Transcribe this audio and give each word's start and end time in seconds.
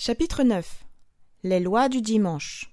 Chapitre 0.00 0.44
9 0.44 0.84
Les 1.42 1.58
lois 1.58 1.88
du 1.88 2.00
dimanche. 2.00 2.72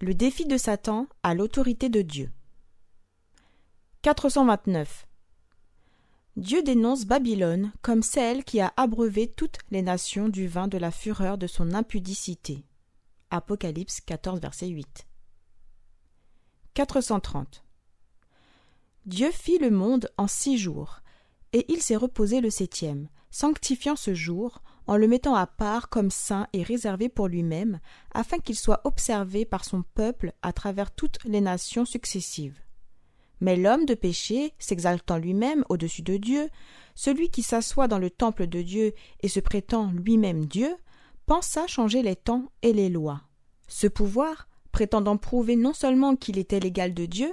Le 0.00 0.14
défi 0.14 0.46
de 0.46 0.56
Satan 0.56 1.06
à 1.22 1.34
l'autorité 1.34 1.90
de 1.90 2.00
Dieu. 2.00 2.32
429 4.00 5.06
Dieu 6.36 6.62
dénonce 6.62 7.04
Babylone 7.04 7.74
comme 7.82 8.02
celle 8.02 8.42
qui 8.42 8.58
a 8.58 8.72
abreuvé 8.78 9.28
toutes 9.28 9.58
les 9.70 9.82
nations 9.82 10.30
du 10.30 10.46
vin 10.46 10.66
de 10.66 10.78
la 10.78 10.90
fureur 10.90 11.36
de 11.36 11.46
son 11.46 11.74
impudicité. 11.74 12.64
Apocalypse 13.28 14.00
14, 14.00 14.40
verset 14.40 14.68
8. 14.68 15.06
430 16.72 17.62
Dieu 19.04 19.30
fit 19.30 19.58
le 19.58 19.68
monde 19.68 20.10
en 20.16 20.26
six 20.26 20.56
jours, 20.56 21.02
et 21.52 21.70
il 21.70 21.82
s'est 21.82 21.96
reposé 21.96 22.40
le 22.40 22.48
septième, 22.48 23.10
sanctifiant 23.30 23.94
ce 23.94 24.14
jour, 24.14 24.62
en 24.86 24.96
le 24.96 25.08
mettant 25.08 25.34
à 25.34 25.46
part 25.46 25.88
comme 25.88 26.10
saint 26.10 26.46
et 26.52 26.62
réservé 26.62 27.08
pour 27.08 27.28
lui-même, 27.28 27.80
afin 28.12 28.38
qu'il 28.38 28.56
soit 28.56 28.80
observé 28.84 29.44
par 29.44 29.64
son 29.64 29.82
peuple 29.94 30.32
à 30.42 30.52
travers 30.52 30.90
toutes 30.90 31.18
les 31.24 31.40
nations 31.40 31.84
successives. 31.84 32.60
Mais 33.40 33.56
l'homme 33.56 33.86
de 33.86 33.94
péché, 33.94 34.54
s'exaltant 34.58 35.18
lui-même 35.18 35.64
au-dessus 35.68 36.02
de 36.02 36.16
Dieu, 36.16 36.48
celui 36.94 37.28
qui 37.28 37.42
s'assoit 37.42 37.88
dans 37.88 37.98
le 37.98 38.10
temple 38.10 38.46
de 38.46 38.62
Dieu 38.62 38.92
et 39.20 39.28
se 39.28 39.40
prétend 39.40 39.90
lui-même 39.92 40.46
Dieu, 40.46 40.76
pensa 41.26 41.66
changer 41.66 42.02
les 42.02 42.16
temps 42.16 42.52
et 42.62 42.72
les 42.72 42.88
lois. 42.88 43.22
Ce 43.66 43.86
pouvoir, 43.86 44.48
prétendant 44.70 45.16
prouver 45.16 45.56
non 45.56 45.72
seulement 45.72 46.14
qu'il 46.14 46.38
était 46.38 46.60
l'égal 46.60 46.94
de 46.94 47.06
Dieu, 47.06 47.32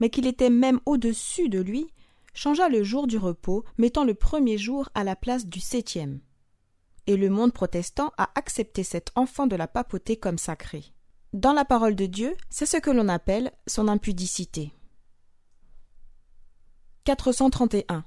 mais 0.00 0.10
qu'il 0.10 0.26
était 0.26 0.50
même 0.50 0.80
au-dessus 0.84 1.48
de 1.48 1.60
lui, 1.60 1.86
changea 2.34 2.68
le 2.68 2.82
jour 2.82 3.06
du 3.06 3.16
repos, 3.16 3.64
mettant 3.78 4.04
le 4.04 4.14
premier 4.14 4.58
jour 4.58 4.90
à 4.94 5.04
la 5.04 5.16
place 5.16 5.46
du 5.46 5.60
septième. 5.60 6.20
Et 7.06 7.16
le 7.16 7.30
monde 7.30 7.52
protestant 7.52 8.12
a 8.18 8.30
accepté 8.34 8.82
cet 8.82 9.10
enfant 9.14 9.46
de 9.46 9.56
la 9.56 9.68
papauté 9.68 10.16
comme 10.16 10.38
sacré. 10.38 10.84
Dans 11.32 11.52
la 11.52 11.64
parole 11.64 11.94
de 11.94 12.06
Dieu, 12.06 12.36
c'est 12.50 12.66
ce 12.66 12.78
que 12.78 12.90
l'on 12.90 13.08
appelle 13.08 13.52
son 13.66 13.88
impudicité. 13.88 14.72
431. 17.04 18.04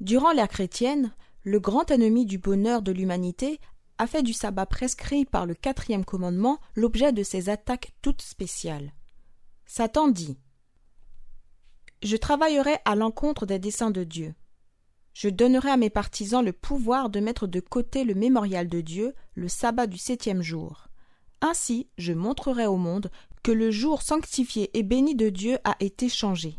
Durant 0.00 0.32
l'ère 0.32 0.48
chrétienne, 0.48 1.14
le 1.42 1.60
grand 1.60 1.90
ennemi 1.90 2.24
du 2.24 2.38
bonheur 2.38 2.82
de 2.82 2.92
l'humanité 2.92 3.60
a 3.98 4.06
fait 4.06 4.22
du 4.22 4.32
sabbat 4.32 4.66
prescrit 4.66 5.24
par 5.24 5.46
le 5.46 5.54
quatrième 5.54 6.04
commandement 6.04 6.58
l'objet 6.74 7.12
de 7.12 7.22
ses 7.22 7.48
attaques 7.48 7.92
toutes 8.00 8.22
spéciales. 8.22 8.92
Satan 9.66 10.08
dit 10.08 10.38
je 12.04 12.18
travaillerai 12.18 12.76
à 12.84 12.96
l'encontre 12.96 13.46
des 13.46 13.58
desseins 13.58 13.90
de 13.90 14.04
Dieu. 14.04 14.34
Je 15.14 15.28
donnerai 15.28 15.70
à 15.70 15.76
mes 15.76 15.90
partisans 15.90 16.44
le 16.44 16.52
pouvoir 16.52 17.08
de 17.08 17.20
mettre 17.20 17.46
de 17.46 17.60
côté 17.60 18.04
le 18.04 18.14
mémorial 18.14 18.68
de 18.68 18.80
Dieu, 18.80 19.14
le 19.34 19.48
sabbat 19.48 19.86
du 19.86 19.96
septième 19.96 20.42
jour. 20.42 20.88
Ainsi, 21.40 21.88
je 21.98 22.12
montrerai 22.12 22.66
au 22.66 22.76
monde 22.76 23.10
que 23.42 23.52
le 23.52 23.70
jour 23.70 24.02
sanctifié 24.02 24.76
et 24.76 24.82
béni 24.82 25.14
de 25.14 25.28
Dieu 25.28 25.58
a 25.64 25.76
été 25.78 26.08
changé. 26.08 26.58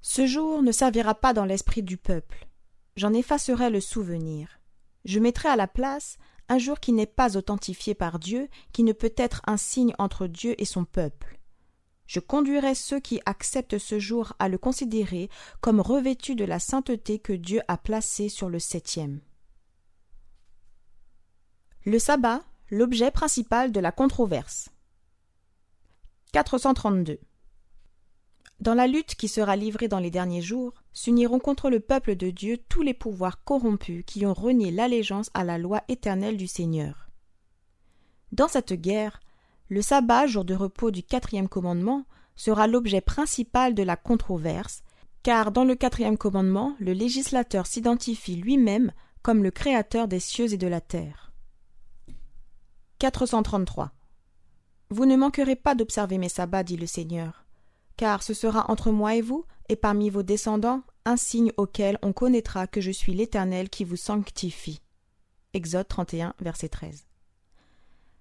Ce 0.00 0.26
jour 0.26 0.62
ne 0.62 0.72
servira 0.72 1.14
pas 1.14 1.34
dans 1.34 1.44
l'esprit 1.44 1.82
du 1.82 1.98
peuple. 1.98 2.48
J'en 2.96 3.12
effacerai 3.12 3.68
le 3.68 3.80
souvenir. 3.80 4.60
Je 5.04 5.20
mettrai 5.20 5.48
à 5.48 5.56
la 5.56 5.66
place 5.66 6.16
un 6.48 6.58
jour 6.58 6.80
qui 6.80 6.92
n'est 6.92 7.06
pas 7.06 7.36
authentifié 7.36 7.94
par 7.94 8.18
Dieu, 8.18 8.48
qui 8.72 8.82
ne 8.82 8.92
peut 8.92 9.14
être 9.16 9.42
un 9.46 9.56
signe 9.56 9.92
entre 9.98 10.26
Dieu 10.26 10.54
et 10.58 10.64
son 10.64 10.84
peuple. 10.84 11.35
Je 12.06 12.20
conduirai 12.20 12.74
ceux 12.74 13.00
qui 13.00 13.20
acceptent 13.26 13.78
ce 13.78 13.98
jour 13.98 14.34
à 14.38 14.48
le 14.48 14.58
considérer 14.58 15.28
comme 15.60 15.80
revêtu 15.80 16.34
de 16.34 16.44
la 16.44 16.58
sainteté 16.58 17.18
que 17.18 17.32
Dieu 17.32 17.60
a 17.68 17.76
placée 17.76 18.28
sur 18.28 18.48
le 18.48 18.58
septième. 18.58 19.20
Le 21.84 21.98
sabbat, 21.98 22.42
l'objet 22.70 23.10
principal 23.10 23.72
de 23.72 23.80
la 23.80 23.92
controverse. 23.92 24.70
432. 26.32 27.18
Dans 28.58 28.74
la 28.74 28.86
lutte 28.86 29.14
qui 29.16 29.28
sera 29.28 29.54
livrée 29.54 29.88
dans 29.88 29.98
les 29.98 30.10
derniers 30.10 30.42
jours, 30.42 30.72
s'uniront 30.92 31.38
contre 31.38 31.68
le 31.68 31.80
peuple 31.80 32.16
de 32.16 32.30
Dieu 32.30 32.58
tous 32.68 32.82
les 32.82 32.94
pouvoirs 32.94 33.44
corrompus 33.44 34.02
qui 34.06 34.24
ont 34.24 34.32
renié 34.32 34.70
l'allégeance 34.70 35.30
à 35.34 35.44
la 35.44 35.58
loi 35.58 35.82
éternelle 35.88 36.36
du 36.36 36.46
Seigneur. 36.46 37.08
Dans 38.32 38.48
cette 38.48 38.72
guerre, 38.72 39.20
le 39.68 39.82
sabbat, 39.82 40.26
jour 40.26 40.44
de 40.44 40.54
repos 40.54 40.90
du 40.90 41.02
quatrième 41.02 41.48
commandement, 41.48 42.04
sera 42.36 42.66
l'objet 42.66 43.00
principal 43.00 43.74
de 43.74 43.82
la 43.82 43.96
controverse, 43.96 44.82
car 45.22 45.50
dans 45.50 45.64
le 45.64 45.74
quatrième 45.74 46.18
commandement, 46.18 46.76
le 46.78 46.92
législateur 46.92 47.66
s'identifie 47.66 48.36
lui-même 48.36 48.92
comme 49.22 49.42
le 49.42 49.50
créateur 49.50 50.06
des 50.06 50.20
cieux 50.20 50.52
et 50.52 50.58
de 50.58 50.68
la 50.68 50.80
terre. 50.80 51.32
433. 52.98 53.92
Vous 54.90 55.04
ne 55.04 55.16
manquerez 55.16 55.56
pas 55.56 55.74
d'observer 55.74 56.18
mes 56.18 56.28
sabbats, 56.28 56.62
dit 56.62 56.76
le 56.76 56.86
Seigneur, 56.86 57.44
car 57.96 58.22
ce 58.22 58.34
sera 58.34 58.70
entre 58.70 58.92
moi 58.92 59.16
et 59.16 59.20
vous, 59.20 59.44
et 59.68 59.76
parmi 59.76 60.10
vos 60.10 60.22
descendants, 60.22 60.82
un 61.04 61.16
signe 61.16 61.52
auquel 61.56 61.98
on 62.02 62.12
connaîtra 62.12 62.66
que 62.66 62.80
je 62.80 62.90
suis 62.90 63.14
l'Éternel 63.14 63.68
qui 63.68 63.84
vous 63.84 63.96
sanctifie. 63.96 64.80
Exode 65.54 65.88
31, 65.88 66.34
verset 66.40 66.68
13. 66.68 67.06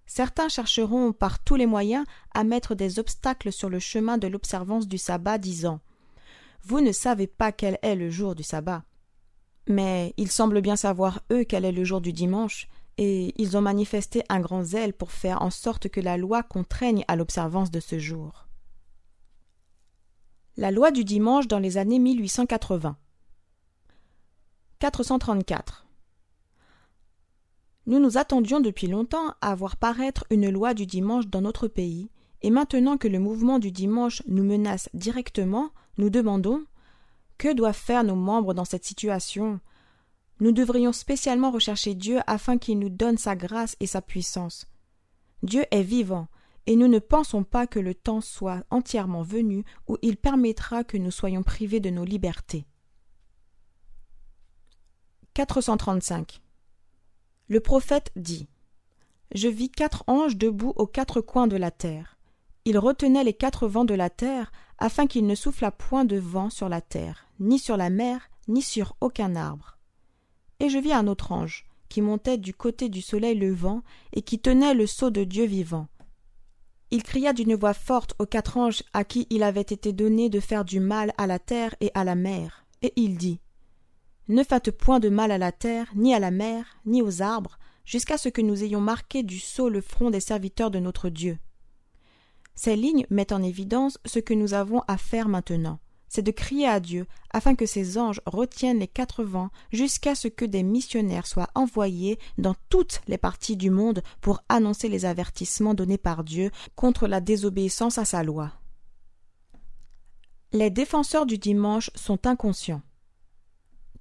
Certains 0.05 0.49
chercheront 0.49 1.13
par 1.13 1.39
tous 1.43 1.55
les 1.55 1.65
moyens 1.65 2.05
à 2.33 2.43
mettre 2.43 2.75
des 2.75 2.99
obstacles 2.99 3.51
sur 3.51 3.69
le 3.69 3.79
chemin 3.79 4.17
de 4.17 4.27
l'observance 4.27 4.87
du 4.87 4.97
sabbat, 4.97 5.37
disant 5.37 5.79
Vous 6.63 6.79
ne 6.79 6.91
savez 6.91 7.27
pas 7.27 7.51
quel 7.51 7.79
est 7.81 7.95
le 7.95 8.09
jour 8.09 8.35
du 8.35 8.43
sabbat. 8.43 8.83
Mais 9.67 10.13
ils 10.17 10.31
semblent 10.31 10.61
bien 10.61 10.75
savoir, 10.75 11.21
eux, 11.31 11.43
quel 11.43 11.65
est 11.65 11.71
le 11.71 11.83
jour 11.83 12.01
du 12.01 12.13
dimanche, 12.13 12.67
et 12.97 13.33
ils 13.41 13.57
ont 13.57 13.61
manifesté 13.61 14.23
un 14.29 14.39
grand 14.39 14.63
zèle 14.63 14.93
pour 14.93 15.11
faire 15.11 15.41
en 15.41 15.49
sorte 15.49 15.89
que 15.89 15.99
la 15.99 16.17
loi 16.17 16.43
contraigne 16.43 17.03
à 17.07 17.15
l'observance 17.15 17.71
de 17.71 17.79
ce 17.79 17.97
jour. 17.97 18.47
La 20.55 20.71
loi 20.71 20.91
du 20.91 21.03
dimanche 21.03 21.47
dans 21.47 21.59
les 21.59 21.77
années 21.77 21.99
1880. 21.99 22.95
434. 24.79 25.84
Nous 27.87 27.99
nous 27.99 28.17
attendions 28.17 28.59
depuis 28.59 28.87
longtemps 28.87 29.35
à 29.41 29.53
voir 29.53 29.77
paraître 29.77 30.25
une 30.31 30.49
loi 30.49 30.73
du 30.73 30.85
dimanche 30.85 31.27
dans 31.27 31.41
notre 31.41 31.67
pays, 31.67 32.09
et 32.41 32.49
maintenant 32.49 32.97
que 32.97 33.07
le 33.07 33.19
mouvement 33.19 33.59
du 33.59 33.71
dimanche 33.71 34.23
nous 34.27 34.43
menace 34.43 34.89
directement, 34.93 35.69
nous 35.97 36.09
demandons 36.09 36.65
que 37.37 37.53
doivent 37.53 37.75
faire 37.75 38.03
nos 38.03 38.15
membres 38.15 38.53
dans 38.53 38.65
cette 38.65 38.85
situation? 38.85 39.59
Nous 40.39 40.51
devrions 40.51 40.93
spécialement 40.93 41.51
rechercher 41.51 41.93
Dieu 41.95 42.19
afin 42.27 42.57
qu'il 42.57 42.79
nous 42.79 42.89
donne 42.89 43.17
sa 43.17 43.35
grâce 43.35 43.75
et 43.79 43.87
sa 43.87 44.01
puissance. 44.01 44.67
Dieu 45.43 45.65
est 45.71 45.83
vivant, 45.83 46.27
et 46.65 46.75
nous 46.75 46.87
ne 46.87 46.99
pensons 46.99 47.43
pas 47.43 47.67
que 47.67 47.79
le 47.79 47.93
temps 47.93 48.21
soit 48.21 48.63
entièrement 48.71 49.21
venu 49.21 49.63
où 49.87 49.97
il 50.01 50.17
permettra 50.17 50.83
que 50.83 50.97
nous 50.97 51.11
soyons 51.11 51.43
privés 51.43 51.79
de 51.79 51.91
nos 51.91 52.05
libertés. 52.05 52.65
435 55.35 56.41
le 57.47 57.59
prophète 57.59 58.11
dit 58.15 58.47
Je 59.33 59.47
vis 59.47 59.69
quatre 59.69 60.03
anges 60.07 60.37
debout 60.37 60.73
aux 60.75 60.87
quatre 60.87 61.21
coins 61.21 61.47
de 61.47 61.57
la 61.57 61.71
terre. 61.71 62.17
Ils 62.65 62.79
retenaient 62.79 63.23
les 63.23 63.33
quatre 63.33 63.67
vents 63.67 63.85
de 63.85 63.93
la 63.93 64.09
terre, 64.09 64.51
afin 64.79 65.05
qu'il 65.05 65.27
ne 65.27 65.35
soufflât 65.35 65.71
point 65.71 66.05
de 66.05 66.17
vent 66.17 66.49
sur 66.49 66.69
la 66.69 66.81
terre, 66.81 67.27
ni 67.39 67.59
sur 67.59 67.77
la 67.77 67.89
mer, 67.89 68.29
ni 68.47 68.61
sur 68.61 68.95
aucun 68.99 69.35
arbre. 69.35 69.77
Et 70.59 70.69
je 70.69 70.79
vis 70.79 70.93
un 70.93 71.07
autre 71.07 71.31
ange, 71.31 71.65
qui 71.87 72.01
montait 72.01 72.37
du 72.37 72.53
côté 72.53 72.89
du 72.89 73.01
soleil 73.01 73.37
levant, 73.37 73.83
et 74.13 74.23
qui 74.23 74.39
tenait 74.39 74.73
le 74.73 74.87
sceau 74.87 75.11
de 75.11 75.23
Dieu 75.23 75.45
vivant. 75.45 75.87
Il 76.89 77.03
cria 77.03 77.33
d'une 77.33 77.55
voix 77.55 77.73
forte 77.73 78.15
aux 78.19 78.25
quatre 78.25 78.57
anges 78.57 78.83
à 78.93 79.03
qui 79.03 79.27
il 79.29 79.43
avait 79.43 79.61
été 79.61 79.93
donné 79.93 80.29
de 80.29 80.39
faire 80.39 80.65
du 80.65 80.79
mal 80.79 81.13
à 81.17 81.27
la 81.27 81.39
terre 81.39 81.75
et 81.81 81.91
à 81.93 82.03
la 82.03 82.15
mer, 82.15 82.65
et 82.81 82.93
il 82.95 83.17
dit 83.17 83.39
ne 84.27 84.43
faites 84.43 84.71
point 84.71 84.99
de 84.99 85.09
mal 85.09 85.31
à 85.31 85.37
la 85.37 85.51
terre, 85.51 85.91
ni 85.95 86.13
à 86.13 86.19
la 86.19 86.31
mer, 86.31 86.77
ni 86.85 87.01
aux 87.01 87.21
arbres, 87.21 87.57
jusqu'à 87.85 88.17
ce 88.17 88.29
que 88.29 88.41
nous 88.41 88.63
ayons 88.63 88.81
marqué 88.81 89.23
du 89.23 89.39
sceau 89.39 89.69
le 89.69 89.81
front 89.81 90.09
des 90.09 90.19
serviteurs 90.19 90.71
de 90.71 90.79
notre 90.79 91.09
Dieu. 91.09 91.37
Ces 92.55 92.75
lignes 92.75 93.05
mettent 93.09 93.33
en 93.33 93.43
évidence 93.43 93.99
ce 94.05 94.19
que 94.19 94.33
nous 94.33 94.53
avons 94.53 94.81
à 94.87 94.97
faire 94.97 95.27
maintenant, 95.27 95.79
c'est 96.07 96.21
de 96.21 96.31
crier 96.31 96.67
à 96.67 96.79
Dieu 96.79 97.07
afin 97.31 97.55
que 97.55 97.65
ses 97.65 97.97
anges 97.97 98.21
retiennent 98.25 98.79
les 98.79 98.87
quatre 98.87 99.25
vents 99.25 99.49
jusqu'à 99.73 100.15
ce 100.15 100.29
que 100.29 100.45
des 100.45 100.63
missionnaires 100.63 101.27
soient 101.27 101.49
envoyés 101.55 102.19
dans 102.37 102.55
toutes 102.69 103.01
les 103.07 103.17
parties 103.17 103.57
du 103.57 103.69
monde 103.69 104.01
pour 104.21 104.41
annoncer 104.47 104.87
les 104.87 105.03
avertissements 105.03 105.73
donnés 105.73 105.97
par 105.97 106.23
Dieu 106.23 106.51
contre 106.75 107.07
la 107.07 107.19
désobéissance 107.19 107.97
à 107.97 108.05
sa 108.05 108.23
loi. 108.23 108.53
Les 110.53 110.69
défenseurs 110.69 111.25
du 111.25 111.37
dimanche 111.37 111.91
sont 111.95 112.25
inconscients. 112.27 112.81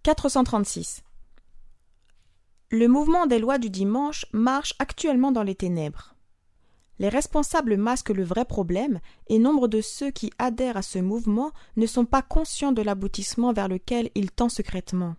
436. 0.04 1.02
Le 2.70 2.88
mouvement 2.88 3.24
des 3.24 3.38
lois 3.38 3.56
du 3.56 3.70
dimanche 3.70 4.26
marche 4.34 4.74
actuellement 4.78 5.32
dans 5.32 5.42
les 5.42 5.54
ténèbres. 5.54 6.14
Les 6.98 7.08
responsables 7.08 7.78
masquent 7.78 8.10
le 8.10 8.22
vrai 8.22 8.44
problème 8.44 9.00
et 9.28 9.38
nombre 9.38 9.66
de 9.66 9.80
ceux 9.80 10.10
qui 10.10 10.30
adhèrent 10.38 10.76
à 10.76 10.82
ce 10.82 10.98
mouvement 10.98 11.52
ne 11.76 11.86
sont 11.86 12.04
pas 12.04 12.20
conscients 12.20 12.72
de 12.72 12.82
l'aboutissement 12.82 13.54
vers 13.54 13.66
lequel 13.66 14.10
il 14.14 14.30
tend 14.30 14.50
secrètement. 14.50 15.16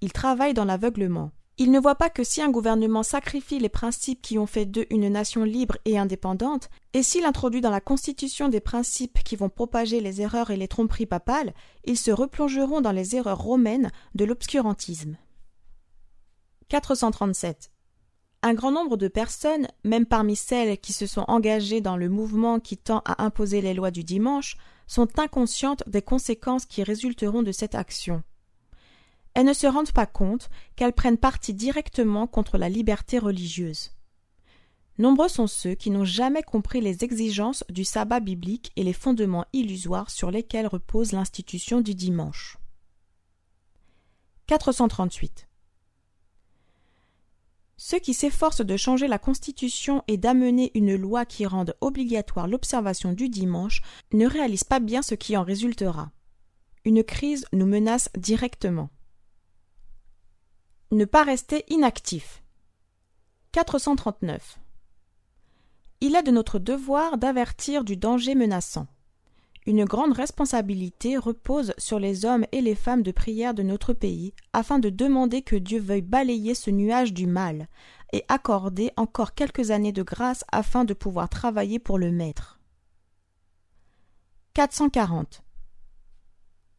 Ils 0.00 0.12
travaillent 0.12 0.54
dans 0.54 0.64
l'aveuglement. 0.64 1.32
Ils 1.58 1.70
ne 1.70 1.80
voient 1.80 1.94
pas 1.94 2.10
que 2.10 2.22
si 2.22 2.42
un 2.42 2.50
gouvernement 2.50 3.02
sacrifie 3.02 3.58
les 3.58 3.70
principes 3.70 4.20
qui 4.20 4.38
ont 4.38 4.46
fait 4.46 4.66
d'eux 4.66 4.84
une 4.90 5.08
nation 5.08 5.42
libre 5.42 5.78
et 5.86 5.98
indépendante, 5.98 6.68
et 6.92 7.02
s'il 7.02 7.24
introduit 7.24 7.62
dans 7.62 7.70
la 7.70 7.80
Constitution 7.80 8.50
des 8.50 8.60
principes 8.60 9.22
qui 9.24 9.36
vont 9.36 9.48
propager 9.48 10.00
les 10.00 10.20
erreurs 10.20 10.50
et 10.50 10.58
les 10.58 10.68
tromperies 10.68 11.06
papales, 11.06 11.54
ils 11.84 11.96
se 11.96 12.10
replongeront 12.10 12.82
dans 12.82 12.92
les 12.92 13.16
erreurs 13.16 13.38
romaines 13.38 13.90
de 14.14 14.26
l'obscurantisme. 14.26 15.16
437. 16.68 17.70
Un 18.42 18.52
grand 18.52 18.72
nombre 18.72 18.98
de 18.98 19.08
personnes, 19.08 19.66
même 19.82 20.04
parmi 20.04 20.36
celles 20.36 20.76
qui 20.76 20.92
se 20.92 21.06
sont 21.06 21.24
engagées 21.26 21.80
dans 21.80 21.96
le 21.96 22.10
mouvement 22.10 22.60
qui 22.60 22.76
tend 22.76 23.00
à 23.06 23.24
imposer 23.24 23.62
les 23.62 23.72
lois 23.72 23.90
du 23.90 24.04
dimanche, 24.04 24.58
sont 24.86 25.08
inconscientes 25.18 25.84
des 25.86 26.02
conséquences 26.02 26.66
qui 26.66 26.82
résulteront 26.82 27.42
de 27.42 27.50
cette 27.50 27.74
action 27.74 28.22
elles 29.36 29.44
ne 29.44 29.52
se 29.52 29.66
rendent 29.66 29.92
pas 29.92 30.06
compte 30.06 30.48
qu'elles 30.76 30.94
prennent 30.94 31.18
parti 31.18 31.52
directement 31.52 32.26
contre 32.26 32.56
la 32.56 32.70
liberté 32.70 33.18
religieuse. 33.18 33.92
Nombreux 34.96 35.28
sont 35.28 35.46
ceux 35.46 35.74
qui 35.74 35.90
n'ont 35.90 36.06
jamais 36.06 36.42
compris 36.42 36.80
les 36.80 37.04
exigences 37.04 37.62
du 37.68 37.84
sabbat 37.84 38.20
biblique 38.20 38.72
et 38.76 38.82
les 38.82 38.94
fondements 38.94 39.44
illusoires 39.52 40.08
sur 40.10 40.30
lesquels 40.30 40.66
repose 40.66 41.12
l'institution 41.12 41.82
du 41.82 41.94
dimanche. 41.94 42.56
438. 44.46 45.46
Ceux 47.76 47.98
qui 47.98 48.14
s'efforcent 48.14 48.64
de 48.64 48.76
changer 48.78 49.06
la 49.06 49.18
Constitution 49.18 50.02
et 50.08 50.16
d'amener 50.16 50.70
une 50.74 50.96
loi 50.96 51.26
qui 51.26 51.44
rende 51.44 51.76
obligatoire 51.82 52.48
l'observation 52.48 53.12
du 53.12 53.28
dimanche 53.28 53.82
ne 54.14 54.26
réalisent 54.26 54.64
pas 54.64 54.80
bien 54.80 55.02
ce 55.02 55.14
qui 55.14 55.36
en 55.36 55.42
résultera. 55.42 56.10
Une 56.86 57.04
crise 57.04 57.44
nous 57.52 57.66
menace 57.66 58.08
directement. 58.16 58.88
Ne 60.92 61.04
pas 61.04 61.24
rester 61.24 61.64
inactif. 61.68 62.44
439. 63.50 64.60
Il 66.00 66.14
est 66.14 66.22
de 66.22 66.30
notre 66.30 66.60
devoir 66.60 67.18
d'avertir 67.18 67.82
du 67.82 67.96
danger 67.96 68.36
menaçant. 68.36 68.86
Une 69.66 69.84
grande 69.84 70.12
responsabilité 70.12 71.16
repose 71.16 71.74
sur 71.76 71.98
les 71.98 72.24
hommes 72.24 72.44
et 72.52 72.60
les 72.60 72.76
femmes 72.76 73.02
de 73.02 73.10
prière 73.10 73.52
de 73.52 73.64
notre 73.64 73.94
pays 73.94 74.32
afin 74.52 74.78
de 74.78 74.88
demander 74.88 75.42
que 75.42 75.56
Dieu 75.56 75.80
veuille 75.80 76.02
balayer 76.02 76.54
ce 76.54 76.70
nuage 76.70 77.12
du 77.12 77.26
mal 77.26 77.66
et 78.12 78.24
accorder 78.28 78.92
encore 78.96 79.34
quelques 79.34 79.72
années 79.72 79.90
de 79.90 80.04
grâce 80.04 80.44
afin 80.52 80.84
de 80.84 80.94
pouvoir 80.94 81.28
travailler 81.28 81.80
pour 81.80 81.98
le 81.98 82.12
Maître. 82.12 82.60
440. 84.54 85.42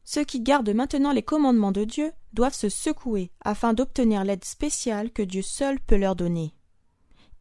Ceux 0.09 0.23
qui 0.23 0.39
gardent 0.39 0.73
maintenant 0.73 1.11
les 1.11 1.21
commandements 1.21 1.73
de 1.73 1.83
Dieu 1.83 2.13
doivent 2.31 2.53
se 2.53 2.69
secouer 2.69 3.29
afin 3.41 3.73
d'obtenir 3.73 4.23
l'aide 4.23 4.45
spéciale 4.45 5.11
que 5.11 5.21
Dieu 5.21 5.41
seul 5.41 5.81
peut 5.81 5.97
leur 5.97 6.15
donner. 6.15 6.53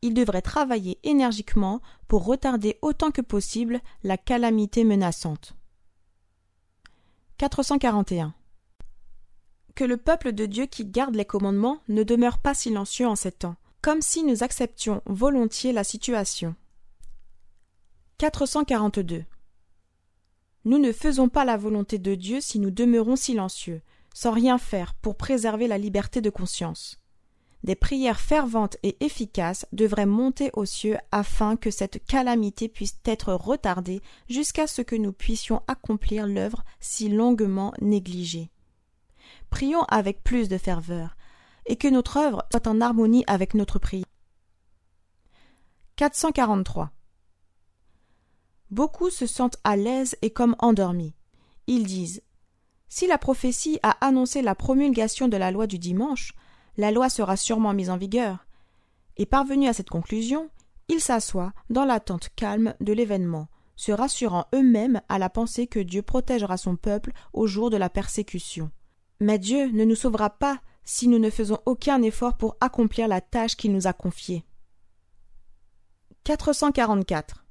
Ils 0.02 0.14
devraient 0.14 0.42
travailler 0.42 0.98
énergiquement 1.04 1.80
pour 2.08 2.24
retarder 2.24 2.76
autant 2.82 3.12
que 3.12 3.20
possible 3.20 3.80
la 4.02 4.18
calamité 4.18 4.82
menaçante. 4.82 5.54
441. 7.38 8.34
Que 9.76 9.84
le 9.84 9.96
peuple 9.96 10.32
de 10.32 10.46
Dieu 10.46 10.66
qui 10.66 10.86
garde 10.86 11.14
les 11.14 11.24
commandements 11.24 11.78
ne 11.86 12.02
demeure 12.02 12.38
pas 12.38 12.54
silencieux 12.54 13.06
en 13.06 13.14
ces 13.14 13.30
temps, 13.30 13.54
comme 13.80 14.02
si 14.02 14.24
nous 14.24 14.42
acceptions 14.42 15.02
volontiers 15.06 15.72
la 15.72 15.84
situation. 15.84 16.56
442. 18.18 19.24
Nous 20.66 20.78
ne 20.78 20.90
faisons 20.90 21.28
pas 21.28 21.44
la 21.44 21.56
volonté 21.56 21.96
de 21.96 22.16
Dieu 22.16 22.40
si 22.40 22.58
nous 22.58 22.72
demeurons 22.72 23.14
silencieux, 23.14 23.82
sans 24.12 24.32
rien 24.32 24.58
faire 24.58 24.94
pour 24.94 25.14
préserver 25.16 25.68
la 25.68 25.78
liberté 25.78 26.20
de 26.20 26.28
conscience. 26.28 26.98
Des 27.62 27.76
prières 27.76 28.18
ferventes 28.18 28.76
et 28.82 28.96
efficaces 28.98 29.66
devraient 29.70 30.06
monter 30.06 30.50
aux 30.54 30.64
cieux 30.64 30.96
afin 31.12 31.54
que 31.54 31.70
cette 31.70 32.04
calamité 32.04 32.68
puisse 32.68 32.98
être 33.04 33.32
retardée 33.32 34.02
jusqu'à 34.28 34.66
ce 34.66 34.82
que 34.82 34.96
nous 34.96 35.12
puissions 35.12 35.62
accomplir 35.68 36.26
l'œuvre 36.26 36.64
si 36.80 37.10
longuement 37.10 37.72
négligée. 37.80 38.50
Prions 39.50 39.84
avec 39.84 40.24
plus 40.24 40.48
de 40.48 40.58
ferveur, 40.58 41.16
et 41.66 41.76
que 41.76 41.86
notre 41.86 42.16
œuvre 42.16 42.44
soit 42.50 42.66
en 42.66 42.80
harmonie 42.80 43.22
avec 43.28 43.54
notre 43.54 43.78
prière. 43.78 44.04
443. 45.94 46.90
Beaucoup 48.70 49.10
se 49.10 49.26
sentent 49.26 49.58
à 49.64 49.76
l'aise 49.76 50.16
et 50.22 50.30
comme 50.30 50.56
endormis. 50.58 51.14
Ils 51.66 51.84
disent 51.84 52.22
Si 52.88 53.06
la 53.06 53.18
prophétie 53.18 53.78
a 53.82 53.90
annoncé 54.04 54.42
la 54.42 54.54
promulgation 54.54 55.28
de 55.28 55.36
la 55.36 55.50
loi 55.50 55.66
du 55.66 55.78
dimanche, 55.78 56.34
la 56.76 56.90
loi 56.90 57.08
sera 57.08 57.36
sûrement 57.36 57.72
mise 57.72 57.90
en 57.90 57.96
vigueur. 57.96 58.46
Et 59.16 59.26
parvenus 59.26 59.70
à 59.70 59.72
cette 59.72 59.88
conclusion, 59.88 60.50
ils 60.88 61.00
s'assoient 61.00 61.52
dans 61.70 61.84
l'attente 61.84 62.28
calme 62.36 62.74
de 62.80 62.92
l'événement, 62.92 63.48
se 63.76 63.92
rassurant 63.92 64.46
eux-mêmes 64.54 65.00
à 65.08 65.18
la 65.18 65.30
pensée 65.30 65.66
que 65.66 65.80
Dieu 65.80 66.02
protégera 66.02 66.56
son 66.56 66.76
peuple 66.76 67.12
au 67.32 67.46
jour 67.46 67.70
de 67.70 67.76
la 67.76 67.88
persécution. 67.88 68.70
Mais 69.20 69.38
Dieu 69.38 69.70
ne 69.70 69.84
nous 69.84 69.94
sauvera 69.94 70.30
pas 70.30 70.60
si 70.84 71.08
nous 71.08 71.18
ne 71.18 71.30
faisons 71.30 71.58
aucun 71.66 72.02
effort 72.02 72.36
pour 72.36 72.56
accomplir 72.60 73.08
la 73.08 73.20
tâche 73.20 73.56
qu'il 73.56 73.72
nous 73.72 73.86
a 73.86 73.92
confiée. 73.92 74.44
444. 76.24 77.45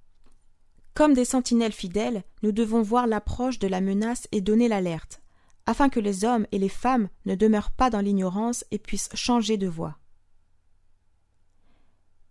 Comme 0.95 1.13
des 1.13 1.25
sentinelles 1.25 1.73
fidèles, 1.73 2.23
nous 2.41 2.53
devons 2.53 2.81
voir 2.81 3.05
l'approche 3.05 3.59
de 3.59 3.67
la 3.67 3.81
menace 3.81 4.29
et 4.31 4.39
donner 4.39 4.69
l'alerte, 4.69 5.21
afin 5.65 5.89
que 5.89 5.99
les 5.99 6.23
hommes 6.23 6.47
et 6.53 6.57
les 6.57 6.69
femmes 6.69 7.09
ne 7.25 7.35
demeurent 7.35 7.71
pas 7.71 7.89
dans 7.89 7.99
l'ignorance 7.99 8.63
et 8.71 8.79
puissent 8.79 9.09
changer 9.13 9.57
de 9.57 9.67
voie. 9.67 9.97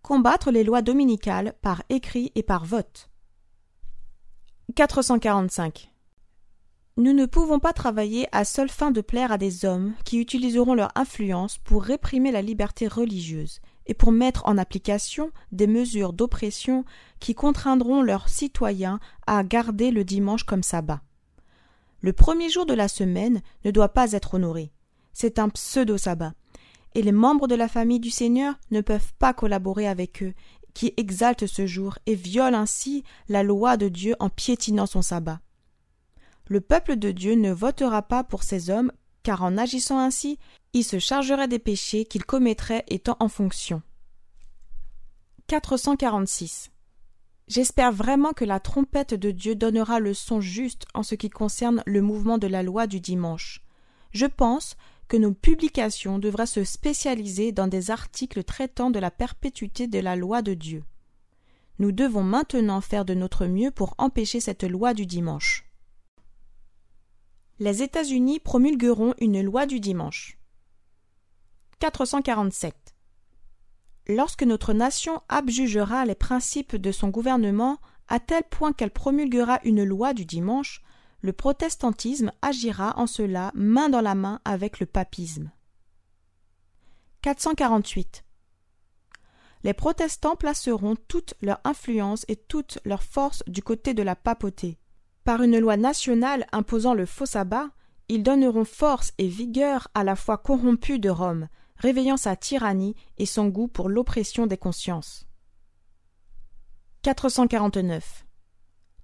Combattre 0.01 0.49
les 0.49 0.63
lois 0.63 0.81
dominicales 0.81 1.53
par 1.61 1.83
écrit 1.89 2.31
et 2.33 2.41
par 2.41 2.65
vote. 2.65 3.11
445. 4.75 5.91
Nous 6.97 7.13
ne 7.13 7.27
pouvons 7.27 7.59
pas 7.59 7.73
travailler 7.73 8.27
à 8.31 8.45
seule 8.45 8.69
fin 8.69 8.89
de 8.89 9.01
plaire 9.01 9.31
à 9.31 9.37
des 9.37 9.65
hommes 9.65 9.93
qui 10.05 10.17
utiliseront 10.17 10.73
leur 10.73 10.91
influence 10.95 11.59
pour 11.59 11.83
réprimer 11.83 12.31
la 12.31 12.41
liberté 12.41 12.87
religieuse 12.87 13.61
et 13.87 13.93
pour 13.93 14.11
mettre 14.11 14.45
en 14.45 14.57
application 14.57 15.31
des 15.51 15.67
mesures 15.67 16.13
d'oppression 16.13 16.85
qui 17.19 17.35
contraindront 17.35 18.01
leurs 18.01 18.29
citoyens 18.29 18.99
à 19.27 19.43
garder 19.43 19.91
le 19.91 20.03
dimanche 20.03 20.43
comme 20.43 20.63
sabbat. 20.63 21.01
Le 22.01 22.13
premier 22.13 22.49
jour 22.49 22.65
de 22.65 22.73
la 22.73 22.87
semaine 22.87 23.41
ne 23.63 23.71
doit 23.71 23.93
pas 23.93 24.11
être 24.11 24.35
honoré. 24.35 24.71
C'est 25.13 25.39
un 25.39 25.49
pseudo-sabbat. 25.49 26.33
Et 26.93 27.01
les 27.01 27.11
membres 27.11 27.47
de 27.47 27.55
la 27.55 27.67
famille 27.67 27.99
du 27.99 28.09
Seigneur 28.09 28.55
ne 28.71 28.81
peuvent 28.81 29.13
pas 29.19 29.33
collaborer 29.33 29.87
avec 29.87 30.23
eux, 30.23 30.33
qui 30.73 30.93
exaltent 30.97 31.47
ce 31.47 31.65
jour 31.65 31.97
et 32.05 32.15
violent 32.15 32.59
ainsi 32.59 33.03
la 33.27 33.43
loi 33.43 33.77
de 33.77 33.87
Dieu 33.89 34.15
en 34.19 34.29
piétinant 34.29 34.85
son 34.85 35.01
sabbat. 35.01 35.39
Le 36.47 36.61
peuple 36.61 36.97
de 36.97 37.11
Dieu 37.11 37.33
ne 37.33 37.51
votera 37.51 38.03
pas 38.03 38.23
pour 38.23 38.43
ces 38.43 38.69
hommes, 38.69 38.91
car 39.23 39.41
en 39.41 39.57
agissant 39.57 39.97
ainsi, 39.97 40.37
il 40.75 40.83
se 40.83 40.99
chargerait 40.99 41.47
des 41.47 41.57
péchés 41.57 42.03
qu'il 42.03 42.25
commettrait 42.25 42.83
étant 42.89 43.15
en 43.21 43.29
fonction. 43.29 43.81
446. 45.47 46.69
J'espère 47.47 47.93
vraiment 47.93 48.33
que 48.33 48.43
la 48.43 48.59
trompette 48.59 49.13
de 49.13 49.31
Dieu 49.31 49.55
donnera 49.55 50.01
le 50.01 50.13
son 50.13 50.41
juste 50.41 50.85
en 50.93 51.01
ce 51.01 51.15
qui 51.15 51.29
concerne 51.29 51.81
le 51.85 52.01
mouvement 52.01 52.37
de 52.37 52.47
la 52.47 52.61
loi 52.61 52.87
du 52.87 52.99
dimanche. 52.99 53.61
Je 54.11 54.25
pense 54.25 54.75
que 55.07 55.15
nos 55.15 55.31
publications 55.31 56.19
devraient 56.19 56.45
se 56.45 56.65
spécialiser 56.65 57.53
dans 57.53 57.67
des 57.67 57.89
articles 57.89 58.43
traitant 58.43 58.89
de 58.89 58.99
la 58.99 59.11
perpétuité 59.11 59.87
de 59.87 59.99
la 59.99 60.17
loi 60.17 60.41
de 60.41 60.55
Dieu. 60.55 60.83
Nous 61.79 61.93
devons 61.93 62.23
maintenant 62.23 62.81
faire 62.81 63.05
de 63.05 63.13
notre 63.13 63.45
mieux 63.45 63.71
pour 63.71 63.95
empêcher 63.97 64.41
cette 64.41 64.65
loi 64.65 64.93
du 64.93 65.05
dimanche. 65.05 65.69
Les 67.59 67.81
États-Unis 67.81 68.41
promulgueront 68.41 69.13
une 69.19 69.41
loi 69.41 69.67
du 69.67 69.79
dimanche. 69.79 70.37
447. 71.79 72.95
Lorsque 74.07 74.43
notre 74.43 74.73
nation 74.73 75.21
abjugera 75.29 76.05
les 76.05 76.15
principes 76.15 76.75
de 76.75 76.91
son 76.91 77.09
gouvernement 77.09 77.79
à 78.07 78.19
tel 78.19 78.43
point 78.43 78.71
qu'elle 78.71 78.91
promulguera 78.91 79.59
une 79.63 79.83
loi 79.83 80.13
du 80.13 80.25
dimanche, 80.25 80.81
le 81.21 81.33
protestantisme 81.33 82.31
agira 82.41 82.93
en 82.97 83.07
cela 83.07 83.51
main 83.55 83.89
dans 83.89 84.01
la 84.01 84.15
main 84.15 84.39
avec 84.45 84.79
le 84.79 84.85
papisme. 84.85 85.51
448. 87.23 88.23
Les 89.63 89.73
protestants 89.73 90.35
placeront 90.35 90.95
toute 91.07 91.33
leur 91.41 91.59
influence 91.63 92.25
et 92.27 92.35
toute 92.35 92.77
leur 92.85 93.01
force 93.01 93.41
du 93.47 93.63
côté 93.63 93.95
de 93.95 94.03
la 94.03 94.15
papauté. 94.15 94.77
Par 95.23 95.41
une 95.41 95.57
loi 95.57 95.75
nationale 95.75 96.45
imposant 96.51 96.93
le 96.93 97.07
faux 97.07 97.25
sabbat, 97.25 97.69
ils 98.07 98.21
donneront 98.21 98.65
force 98.65 99.11
et 99.17 99.27
vigueur 99.27 99.87
à 99.95 100.03
la 100.03 100.15
foi 100.15 100.37
corrompue 100.37 100.99
de 100.99 101.09
Rome, 101.09 101.47
réveillant 101.85 102.17
sa 102.17 102.35
tyrannie 102.35 102.95
et 103.19 103.27
son 103.27 103.47
goût 103.47 103.67
pour 103.67 103.89
l'oppression 103.89 104.47
des 104.47 104.57
consciences. 104.57 105.27
449. 107.03 108.25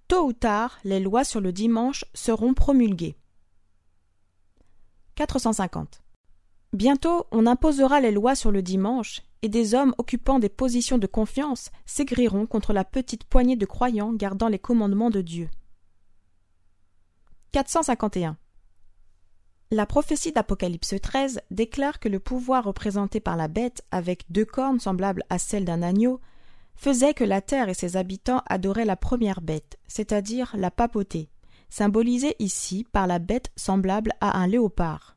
Tôt 0.08 0.26
ou 0.26 0.34
tard, 0.34 0.80
les 0.84 1.00
lois 1.00 1.24
sur 1.24 1.42
le 1.42 1.54
dimanche 1.54 2.06
seront 2.16 2.56
promulguées. 2.56 3.16
450. 5.14 6.02
Bientôt 6.74 7.28
on 7.32 7.46
imposera 7.46 8.02
les 8.02 8.12
lois 8.12 8.34
sur 8.34 8.50
le 8.50 8.64
dimanche, 8.64 9.22
et 9.44 9.50
des 9.50 9.76
hommes 9.76 9.94
occupant 10.00 10.40
des 10.40 10.50
positions 10.50 10.98
de 10.98 11.06
confiance 11.06 11.70
s'aigriront 11.86 12.48
contre 12.48 12.74
la 12.74 12.84
petite 12.84 13.26
poignée 13.26 13.58
de 13.58 13.66
croyants 13.68 14.14
gardant 14.14 14.48
les 14.48 14.60
commandements 14.60 15.12
de 15.12 15.22
Dieu. 15.22 15.50
451. 17.52 18.38
La 19.74 19.86
prophétie 19.86 20.34
d'Apocalypse 20.34 20.96
13 21.02 21.40
déclare 21.50 22.02
que 22.02 22.10
le 22.10 22.20
pouvoir 22.20 22.66
représenté 22.66 23.22
par 23.22 23.38
la 23.38 23.48
bête, 23.48 23.86
avec 23.90 24.26
deux 24.30 24.44
cornes 24.44 24.82
semblables 24.82 25.24
à 25.30 25.40
celles 25.40 25.64
d'un 25.64 25.82
agneau, 25.82 26.20
faisait 26.76 27.14
que 27.14 27.24
la 27.24 27.40
terre 27.40 27.70
et 27.70 27.74
ses 27.74 27.96
habitants 27.96 28.44
adoraient 28.48 28.84
la 28.84 28.98
première 28.98 29.40
bête, 29.40 29.80
c'est-à-dire 29.88 30.54
la 30.58 30.72
papauté, 30.72 31.30
symbolisée 31.70 32.36
ici 32.40 32.86
par 32.92 33.08
la 33.08 33.18
bête 33.18 33.50
semblable 33.56 34.12
à 34.20 34.40
un 34.40 34.48
léopard. 34.48 35.16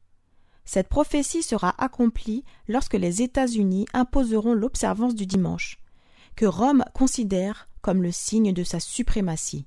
Cette 0.65 0.89
prophétie 0.89 1.43
sera 1.43 1.75
accomplie 1.83 2.45
lorsque 2.69 2.95
les 2.95 3.23
États-Unis 3.23 3.87
imposeront 3.93 4.55
l'observance 4.55 5.17
du 5.17 5.27
dimanche, 5.27 5.81
que 6.37 6.47
Rome 6.47 6.85
considère 6.95 7.69
comme 7.83 8.05
le 8.05 8.13
signe 8.13 8.53
de 8.53 8.63
sa 8.63 8.79
suprématie. 8.79 9.67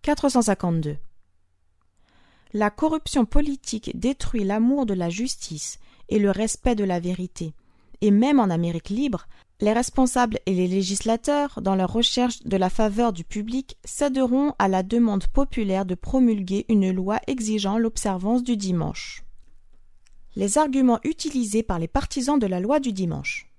452. 0.00 0.96
La 2.58 2.70
corruption 2.70 3.26
politique 3.26 3.90
détruit 4.00 4.42
l'amour 4.42 4.86
de 4.86 4.94
la 4.94 5.10
justice 5.10 5.78
et 6.08 6.18
le 6.18 6.30
respect 6.30 6.74
de 6.74 6.84
la 6.84 7.00
vérité, 7.00 7.52
et 8.00 8.10
même 8.10 8.40
en 8.40 8.48
Amérique 8.48 8.88
libre, 8.88 9.26
les 9.60 9.74
responsables 9.74 10.38
et 10.46 10.54
les 10.54 10.66
législateurs, 10.66 11.60
dans 11.60 11.74
leur 11.74 11.92
recherche 11.92 12.42
de 12.44 12.56
la 12.56 12.70
faveur 12.70 13.12
du 13.12 13.24
public, 13.24 13.76
céderont 13.84 14.54
à 14.58 14.68
la 14.68 14.82
demande 14.82 15.26
populaire 15.26 15.84
de 15.84 15.94
promulguer 15.94 16.64
une 16.70 16.90
loi 16.90 17.20
exigeant 17.26 17.76
l'observance 17.76 18.42
du 18.42 18.56
dimanche. 18.56 19.22
Les 20.34 20.56
arguments 20.56 21.00
utilisés 21.04 21.62
par 21.62 21.78
les 21.78 21.88
partisans 21.88 22.38
de 22.38 22.46
la 22.46 22.60
loi 22.60 22.80
du 22.80 22.94
dimanche. 22.94 23.52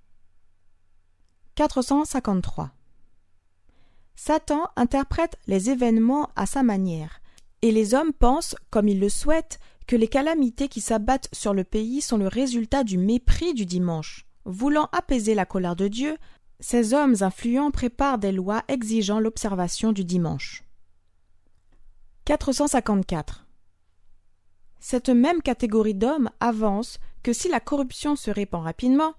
453. 1.54 2.72
Satan 4.16 4.68
interprète 4.76 5.38
les 5.46 5.70
événements 5.70 6.32
à 6.36 6.48
sa 6.48 6.64
manière, 6.64 7.22
et 7.62 7.72
les 7.72 7.94
hommes 7.94 8.14
pensent, 8.14 8.56
comme 8.70 8.88
ils 8.88 9.00
le 9.00 9.10
souhaitent, 9.10 9.60
que 9.88 9.96
les 9.96 10.08
calamités 10.08 10.68
qui 10.68 10.82
s'abattent 10.82 11.30
sur 11.32 11.54
le 11.54 11.64
pays 11.64 12.02
sont 12.02 12.18
le 12.18 12.28
résultat 12.28 12.84
du 12.84 12.98
mépris 12.98 13.54
du 13.54 13.66
dimanche. 13.66 14.26
Voulant 14.46 14.90
apaiser 14.92 15.34
la 15.34 15.46
colère 15.46 15.76
de 15.76 15.88
Dieu, 15.88 16.18
ces 16.60 16.94
hommes 16.94 17.16
influents 17.22 17.72
préparent 17.72 18.18
des 18.18 18.32
lois 18.32 18.64
exigeant 18.68 19.20
l'observation 19.20 19.92
du 19.94 20.04
dimanche. 20.04 20.64
454. 22.26 23.46
Cette 24.80 25.10
même 25.10 25.42
catégorie 25.42 25.96
d'hommes 25.96 26.30
avance 26.40 27.00
que 27.24 27.34
si 27.34 27.50
la 27.50 27.60
corruption 27.60 28.16
se 28.16 28.30
répand 28.30 28.64
rapidement, 28.64 29.16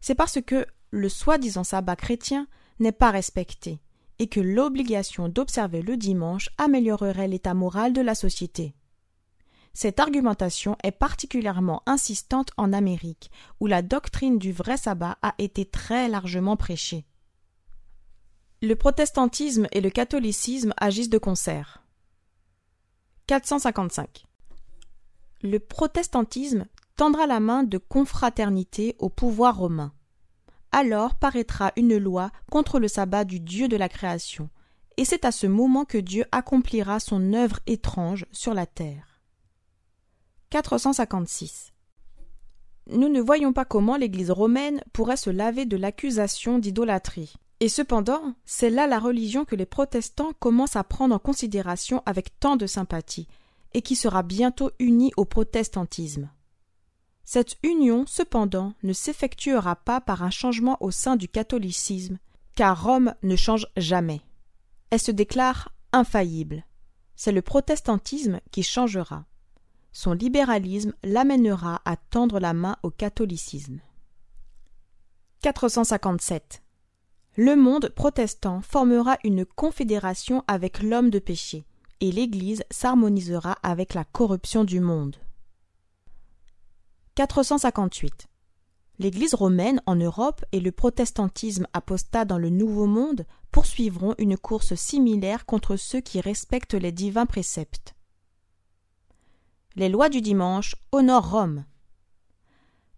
c'est 0.00 0.14
parce 0.14 0.40
que 0.40 0.66
le 0.90 1.08
soi-disant 1.08 1.64
sabbat 1.64 1.96
chrétien 1.96 2.46
n'est 2.78 2.92
pas 2.92 3.10
respecté 3.10 3.80
et 4.22 4.28
que 4.28 4.38
l'obligation 4.38 5.28
d'observer 5.28 5.82
le 5.82 5.96
dimanche 5.96 6.48
améliorerait 6.56 7.26
l'état 7.26 7.54
moral 7.54 7.92
de 7.92 8.00
la 8.00 8.14
société. 8.14 8.72
Cette 9.74 9.98
argumentation 9.98 10.76
est 10.84 10.92
particulièrement 10.92 11.82
insistante 11.86 12.52
en 12.56 12.72
Amérique, 12.72 13.32
où 13.58 13.66
la 13.66 13.82
doctrine 13.82 14.38
du 14.38 14.52
vrai 14.52 14.76
sabbat 14.76 15.18
a 15.22 15.34
été 15.38 15.64
très 15.64 16.08
largement 16.08 16.56
prêchée. 16.56 17.04
Le 18.60 18.76
protestantisme 18.76 19.66
et 19.72 19.80
le 19.80 19.90
catholicisme 19.90 20.72
agissent 20.76 21.10
de 21.10 21.18
concert. 21.18 21.82
455. 23.26 24.24
Le 25.42 25.58
protestantisme 25.58 26.66
tendra 26.96 27.26
la 27.26 27.40
main 27.40 27.64
de 27.64 27.78
confraternité 27.78 28.94
au 29.00 29.08
pouvoir 29.08 29.56
romain. 29.56 29.92
Alors 30.72 31.14
paraîtra 31.14 31.72
une 31.76 31.98
loi 31.98 32.30
contre 32.50 32.80
le 32.80 32.88
sabbat 32.88 33.24
du 33.24 33.40
Dieu 33.40 33.68
de 33.68 33.76
la 33.76 33.90
création, 33.90 34.48
et 34.96 35.04
c'est 35.04 35.24
à 35.26 35.32
ce 35.32 35.46
moment 35.46 35.84
que 35.84 35.98
Dieu 35.98 36.24
accomplira 36.32 36.98
son 36.98 37.34
œuvre 37.34 37.60
étrange 37.66 38.26
sur 38.32 38.54
la 38.54 38.66
terre. 38.66 39.20
456. 40.50 41.72
Nous 42.90 43.08
ne 43.08 43.20
voyons 43.20 43.52
pas 43.52 43.64
comment 43.64 43.96
l'Église 43.96 44.30
romaine 44.30 44.82
pourrait 44.92 45.16
se 45.16 45.30
laver 45.30 45.66
de 45.66 45.76
l'accusation 45.76 46.58
d'idolâtrie. 46.58 47.34
Et 47.60 47.68
cependant, 47.68 48.34
c'est 48.44 48.70
là 48.70 48.86
la 48.86 48.98
religion 48.98 49.44
que 49.44 49.54
les 49.54 49.66
protestants 49.66 50.32
commencent 50.40 50.76
à 50.76 50.84
prendre 50.84 51.14
en 51.14 51.18
considération 51.18 52.02
avec 52.06 52.38
tant 52.40 52.56
de 52.56 52.66
sympathie, 52.66 53.28
et 53.72 53.82
qui 53.82 53.94
sera 53.94 54.22
bientôt 54.22 54.72
unie 54.78 55.12
au 55.16 55.24
protestantisme. 55.24 56.28
Cette 57.24 57.56
union, 57.62 58.04
cependant, 58.06 58.74
ne 58.82 58.92
s'effectuera 58.92 59.76
pas 59.76 60.00
par 60.00 60.22
un 60.22 60.30
changement 60.30 60.76
au 60.80 60.90
sein 60.90 61.16
du 61.16 61.28
catholicisme, 61.28 62.18
car 62.54 62.84
Rome 62.84 63.14
ne 63.22 63.36
change 63.36 63.66
jamais. 63.76 64.20
Elle 64.90 65.00
se 65.00 65.10
déclare 65.10 65.70
infaillible. 65.92 66.64
C'est 67.16 67.32
le 67.32 67.42
protestantisme 67.42 68.40
qui 68.50 68.62
changera 68.62 69.24
son 69.92 70.12
libéralisme 70.12 70.94
l'amènera 71.04 71.82
à 71.84 71.96
tendre 71.96 72.40
la 72.40 72.54
main 72.54 72.76
au 72.82 72.90
catholicisme. 72.90 73.80
457. 75.42 76.62
Le 77.36 77.56
monde 77.56 77.90
protestant 77.90 78.62
formera 78.62 79.18
une 79.22 79.44
confédération 79.44 80.44
avec 80.46 80.82
l'homme 80.82 81.10
de 81.10 81.18
péché, 81.18 81.64
et 82.00 82.10
l'Église 82.10 82.64
s'harmonisera 82.70 83.58
avec 83.62 83.94
la 83.94 84.04
corruption 84.04 84.64
du 84.64 84.80
monde. 84.80 85.16
458. 87.14 88.28
L'Église 88.98 89.34
romaine 89.34 89.82
en 89.86 89.96
Europe 89.96 90.44
et 90.52 90.60
le 90.60 90.72
protestantisme 90.72 91.66
apostat 91.72 92.24
dans 92.24 92.38
le 92.38 92.48
Nouveau 92.48 92.86
Monde 92.86 93.26
poursuivront 93.50 94.14
une 94.18 94.38
course 94.38 94.74
similaire 94.74 95.44
contre 95.44 95.76
ceux 95.76 96.00
qui 96.00 96.20
respectent 96.20 96.74
les 96.74 96.92
divins 96.92 97.26
préceptes. 97.26 97.94
Les 99.76 99.88
lois 99.88 100.08
du 100.08 100.20
dimanche 100.20 100.74
honorent 100.90 101.30
Rome. 101.30 101.64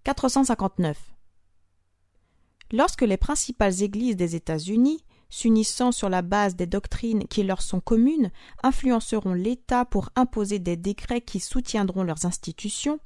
459. 0.04 1.14
Lorsque 2.70 3.02
les 3.02 3.16
principales 3.16 3.82
églises 3.82 4.16
des 4.16 4.36
États-Unis, 4.36 5.04
s'unissant 5.34 5.90
sur 5.90 6.08
la 6.08 6.22
base 6.22 6.54
des 6.54 6.68
doctrines 6.68 7.26
qui 7.26 7.42
leur 7.42 7.60
sont 7.60 7.80
communes, 7.80 8.30
influenceront 8.62 9.32
l'État 9.32 9.84
pour 9.84 10.10
imposer 10.14 10.60
des 10.60 10.76
décrets 10.76 11.22
qui 11.22 11.40
soutiendront 11.40 12.04
leurs 12.04 12.24
institutions, 12.24 13.00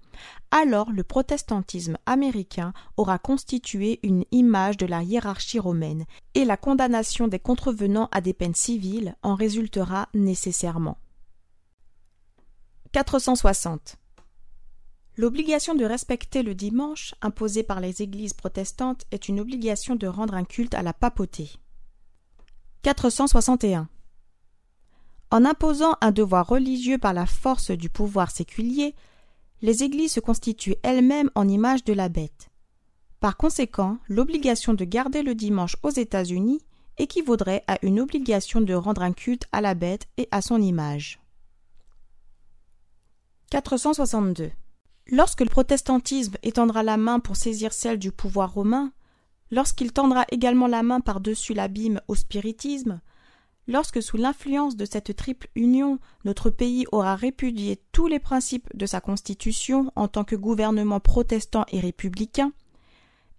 alors 0.50 0.92
le 0.92 1.04
protestantisme 1.04 1.96
américain 2.04 2.74
aura 2.98 3.18
constitué 3.18 3.98
une 4.02 4.26
image 4.30 4.76
de 4.76 4.84
la 4.84 5.02
hiérarchie 5.02 5.58
romaine, 5.58 6.04
et 6.34 6.44
la 6.44 6.58
condamnation 6.58 7.28
des 7.28 7.38
contrevenants 7.38 8.10
à 8.12 8.20
des 8.20 8.34
peines 8.34 8.54
civiles 8.54 9.16
en 9.22 9.34
résultera 9.34 10.10
nécessairement. 10.12 10.98
460. 12.92 13.96
L'obligation 15.16 15.74
de 15.74 15.86
respecter 15.86 16.42
le 16.42 16.54
dimanche 16.54 17.14
imposée 17.22 17.62
par 17.62 17.80
les 17.80 18.02
églises 18.02 18.34
protestantes 18.34 19.04
est 19.12 19.28
une 19.28 19.40
obligation 19.40 19.96
de 19.96 20.06
rendre 20.06 20.34
un 20.34 20.44
culte 20.44 20.74
à 20.74 20.82
la 20.82 20.92
papauté. 20.92 21.58
461. 22.82 23.88
En 25.30 25.44
imposant 25.44 25.96
un 26.00 26.10
devoir 26.10 26.46
religieux 26.46 26.98
par 26.98 27.12
la 27.12 27.26
force 27.26 27.70
du 27.70 27.90
pouvoir 27.90 28.30
séculier, 28.30 28.94
les 29.60 29.82
églises 29.82 30.12
se 30.12 30.20
constituent 30.20 30.76
elles-mêmes 30.82 31.30
en 31.34 31.48
image 31.48 31.84
de 31.84 31.92
la 31.92 32.08
bête. 32.08 32.48
Par 33.20 33.36
conséquent, 33.36 33.98
l'obligation 34.08 34.74
de 34.74 34.84
garder 34.84 35.22
le 35.22 35.34
dimanche 35.34 35.76
aux 35.82 35.90
États-Unis 35.90 36.62
équivaudrait 36.98 37.64
à 37.66 37.78
une 37.82 38.00
obligation 38.00 38.60
de 38.60 38.74
rendre 38.74 39.02
un 39.02 39.12
culte 39.12 39.46
à 39.52 39.60
la 39.60 39.74
bête 39.74 40.06
et 40.16 40.28
à 40.30 40.40
son 40.40 40.62
image. 40.62 41.20
462. 43.50 44.50
Lorsque 45.10 45.40
le 45.40 45.48
protestantisme 45.48 46.36
étendra 46.42 46.82
la 46.82 46.96
main 46.96 47.18
pour 47.18 47.36
saisir 47.36 47.72
celle 47.72 47.98
du 47.98 48.12
pouvoir 48.12 48.52
romain, 48.52 48.92
lorsqu'il 49.50 49.92
tendra 49.92 50.24
également 50.30 50.66
la 50.66 50.82
main 50.82 51.00
par-dessus 51.00 51.54
l'abîme 51.54 52.00
au 52.08 52.14
spiritisme, 52.14 53.00
lorsque 53.66 54.02
sous 54.02 54.16
l'influence 54.16 54.76
de 54.76 54.84
cette 54.84 55.14
triple 55.14 55.48
union 55.54 55.98
notre 56.24 56.50
pays 56.50 56.86
aura 56.92 57.14
répudié 57.16 57.80
tous 57.92 58.06
les 58.06 58.18
principes 58.18 58.68
de 58.74 58.86
sa 58.86 59.00
constitution 59.00 59.92
en 59.94 60.08
tant 60.08 60.24
que 60.24 60.36
gouvernement 60.36 61.00
protestant 61.00 61.64
et 61.68 61.80
républicain, 61.80 62.52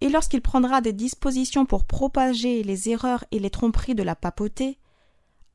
et 0.01 0.10
lorsqu'il 0.10 0.42
prendra 0.42 0.82
des 0.82 0.94
dispositions 0.94 1.66
pour 1.66 1.84
propager 1.84 2.63
les 2.63 2.89
erreurs 2.89 3.25
et 3.32 3.39
les 3.39 3.50
tromperies 3.50 3.96
de 3.96 4.04
la 4.04 4.16
papauté, 4.16 4.80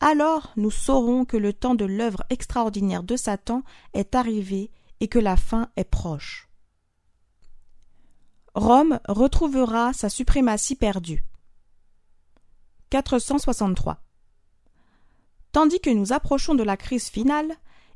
alors 0.01 0.53
nous 0.57 0.71
saurons 0.71 1.25
que 1.25 1.39
le 1.39 1.55
temps 1.55 1.75
de 1.75 1.87
l'œuvre 1.87 2.25
extraordinaire 2.29 3.03
de 3.03 3.17
Satan 3.17 3.63
est 3.95 4.15
arrivé 4.15 4.71
et 5.01 5.09
que 5.09 5.19
la 5.19 5.37
fin 5.37 5.71
est 5.77 5.89
proche. 5.89 6.49
Rome 8.55 9.01
retrouvera 9.09 9.93
sa 9.93 10.09
suprématie 10.09 10.77
perdue. 10.77 11.25
463. 12.91 14.01
Tandis 15.51 15.81
que 15.81 15.91
nous 15.91 16.13
approchons 16.13 16.55
de 16.55 16.63
la 16.63 16.77
crise 16.77 17.09
finale, 17.09 17.53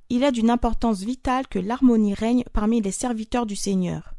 il 0.08 0.24
est 0.24 0.32
d'une 0.32 0.50
importance 0.50 1.02
vitale 1.02 1.46
que 1.46 1.60
l'harmonie 1.60 2.14
règne 2.14 2.42
parmi 2.52 2.80
les 2.80 2.90
serviteurs 2.90 3.46
du 3.46 3.54
Seigneur. 3.54 4.14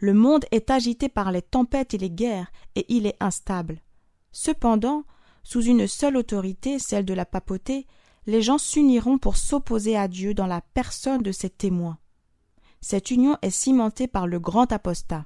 Le 0.00 0.14
monde 0.14 0.44
est 0.52 0.70
agité 0.70 1.08
par 1.08 1.32
les 1.32 1.42
tempêtes 1.42 1.92
et 1.92 1.98
les 1.98 2.10
guerres, 2.10 2.52
et 2.76 2.86
il 2.88 3.06
est 3.06 3.16
instable. 3.18 3.82
Cependant, 4.30 5.02
sous 5.42 5.62
une 5.62 5.88
seule 5.88 6.16
autorité, 6.16 6.78
celle 6.78 7.04
de 7.04 7.14
la 7.14 7.26
papauté, 7.26 7.88
les 8.26 8.42
gens 8.42 8.58
s'uniront 8.58 9.18
pour 9.18 9.36
s'opposer 9.36 9.96
à 9.96 10.06
Dieu 10.06 10.34
dans 10.34 10.46
la 10.46 10.60
personne 10.60 11.22
de 11.22 11.32
ses 11.32 11.50
témoins. 11.50 11.98
Cette 12.80 13.10
union 13.10 13.36
est 13.42 13.50
cimentée 13.50 14.06
par 14.06 14.28
le 14.28 14.38
grand 14.38 14.70
apostat. 14.70 15.24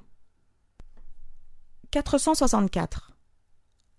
464. 1.93 3.13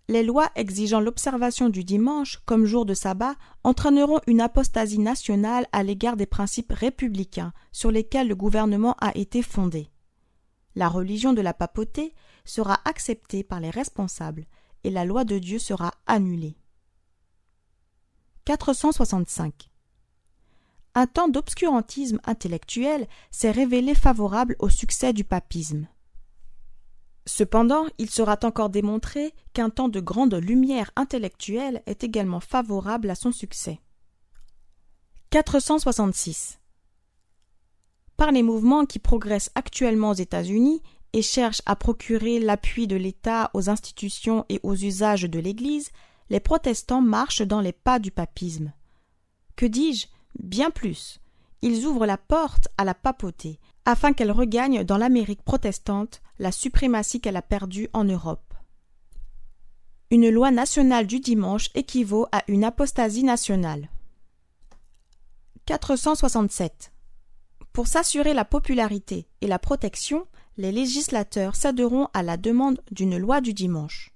Les 0.10 0.24
lois 0.24 0.50
exigeant 0.56 1.00
l'observation 1.00 1.70
du 1.70 1.84
dimanche 1.84 2.42
comme 2.46 2.66
jour 2.66 2.88
de 2.88 2.96
sabbat 2.96 3.36
entraîneront 3.64 4.20
une 4.26 4.42
apostasie 4.42 4.98
nationale 4.98 5.68
à 5.72 5.84
l'égard 5.84 6.18
des 6.18 6.26
principes 6.26 6.74
républicains 6.74 7.54
sur 7.72 7.92
lesquels 7.92 8.28
le 8.28 8.36
gouvernement 8.36 8.96
a 9.00 9.16
été 9.16 9.44
fondé. 9.44 9.92
La 10.76 10.90
religion 10.90 11.34
de 11.34 11.42
la 11.42 11.54
papauté 11.54 12.16
sera 12.46 12.80
acceptée 12.84 13.44
par 13.44 13.60
les 13.60 13.70
responsables 13.70 14.48
et 14.84 14.90
la 14.90 15.06
loi 15.06 15.24
de 15.24 15.38
Dieu 15.38 15.60
sera 15.60 15.92
annulée. 16.08 16.58
465. 18.46 19.70
Un 20.96 21.06
temps 21.06 21.28
d'obscurantisme 21.30 22.20
intellectuel 22.26 23.08
s'est 23.30 23.52
révélé 23.52 23.94
favorable 23.94 24.56
au 24.58 24.70
succès 24.70 25.14
du 25.14 25.24
papisme. 25.24 25.88
Cependant, 27.26 27.86
il 27.98 28.10
sera 28.10 28.38
encore 28.44 28.70
démontré 28.70 29.34
qu'un 29.54 29.70
temps 29.70 29.88
de 29.88 30.00
grande 30.00 30.36
lumière 30.36 30.92
intellectuelle 30.96 31.82
est 31.86 32.04
également 32.04 32.42
favorable 32.42 33.10
à 33.10 33.16
son 33.16 33.32
succès. 33.32 33.80
466. 35.30 36.60
Par 38.18 38.32
les 38.32 38.44
mouvements 38.44 38.86
qui 38.86 39.00
progressent 39.00 39.52
actuellement 39.56 40.12
aux 40.12 40.16
États-Unis 40.16 40.82
et 41.14 41.22
cherchent 41.22 41.62
à 41.66 41.76
procurer 41.76 42.40
l'appui 42.40 42.88
de 42.88 42.96
l'État 42.96 43.50
aux 43.54 43.70
institutions 43.70 44.46
et 44.50 44.60
aux 44.64 44.76
usages 44.76 45.24
de 45.24 45.40
l'Église, 45.40 45.92
les 46.30 46.40
protestants 46.40 47.02
marchent 47.02 47.42
dans 47.42 47.62
les 47.62 47.74
pas 47.74 48.00
du 48.00 48.12
papisme. 48.12 48.74
Que 49.56 49.66
dis-je? 49.66 50.08
Bien 50.40 50.72
plus. 50.72 51.20
Ils 51.62 51.86
ouvrent 51.86 52.06
la 52.06 52.18
porte 52.18 52.68
à 52.78 52.84
la 52.84 52.94
papauté, 52.94 53.60
afin 53.86 54.14
qu'elle 54.14 54.32
regagne 54.32 54.84
dans 54.84 54.98
l'Amérique 54.98 55.44
protestante 55.44 56.22
la 56.40 56.52
suprématie 56.52 57.22
qu'elle 57.22 57.38
a 57.38 57.42
perdue 57.42 57.90
en 57.94 58.04
Europe. 58.04 58.54
Une 60.12 60.30
loi 60.30 60.52
nationale 60.52 61.08
du 61.08 61.20
dimanche 61.20 61.70
équivaut 61.74 62.28
à 62.32 62.44
une 62.48 62.64
apostasie 62.64 63.24
nationale. 63.24 63.90
467. 65.66 66.92
Pour 67.72 67.88
s'assurer 67.88 68.34
la 68.34 68.46
popularité 68.46 69.28
et 69.42 69.48
la 69.48 69.60
protection, 69.60 70.28
les 70.58 70.72
législateurs 70.72 71.56
céderont 71.56 72.08
à 72.14 72.22
la 72.22 72.38
demande 72.38 72.80
d'une 72.92 73.18
loi 73.18 73.42
du 73.42 73.54
dimanche. 73.54 74.12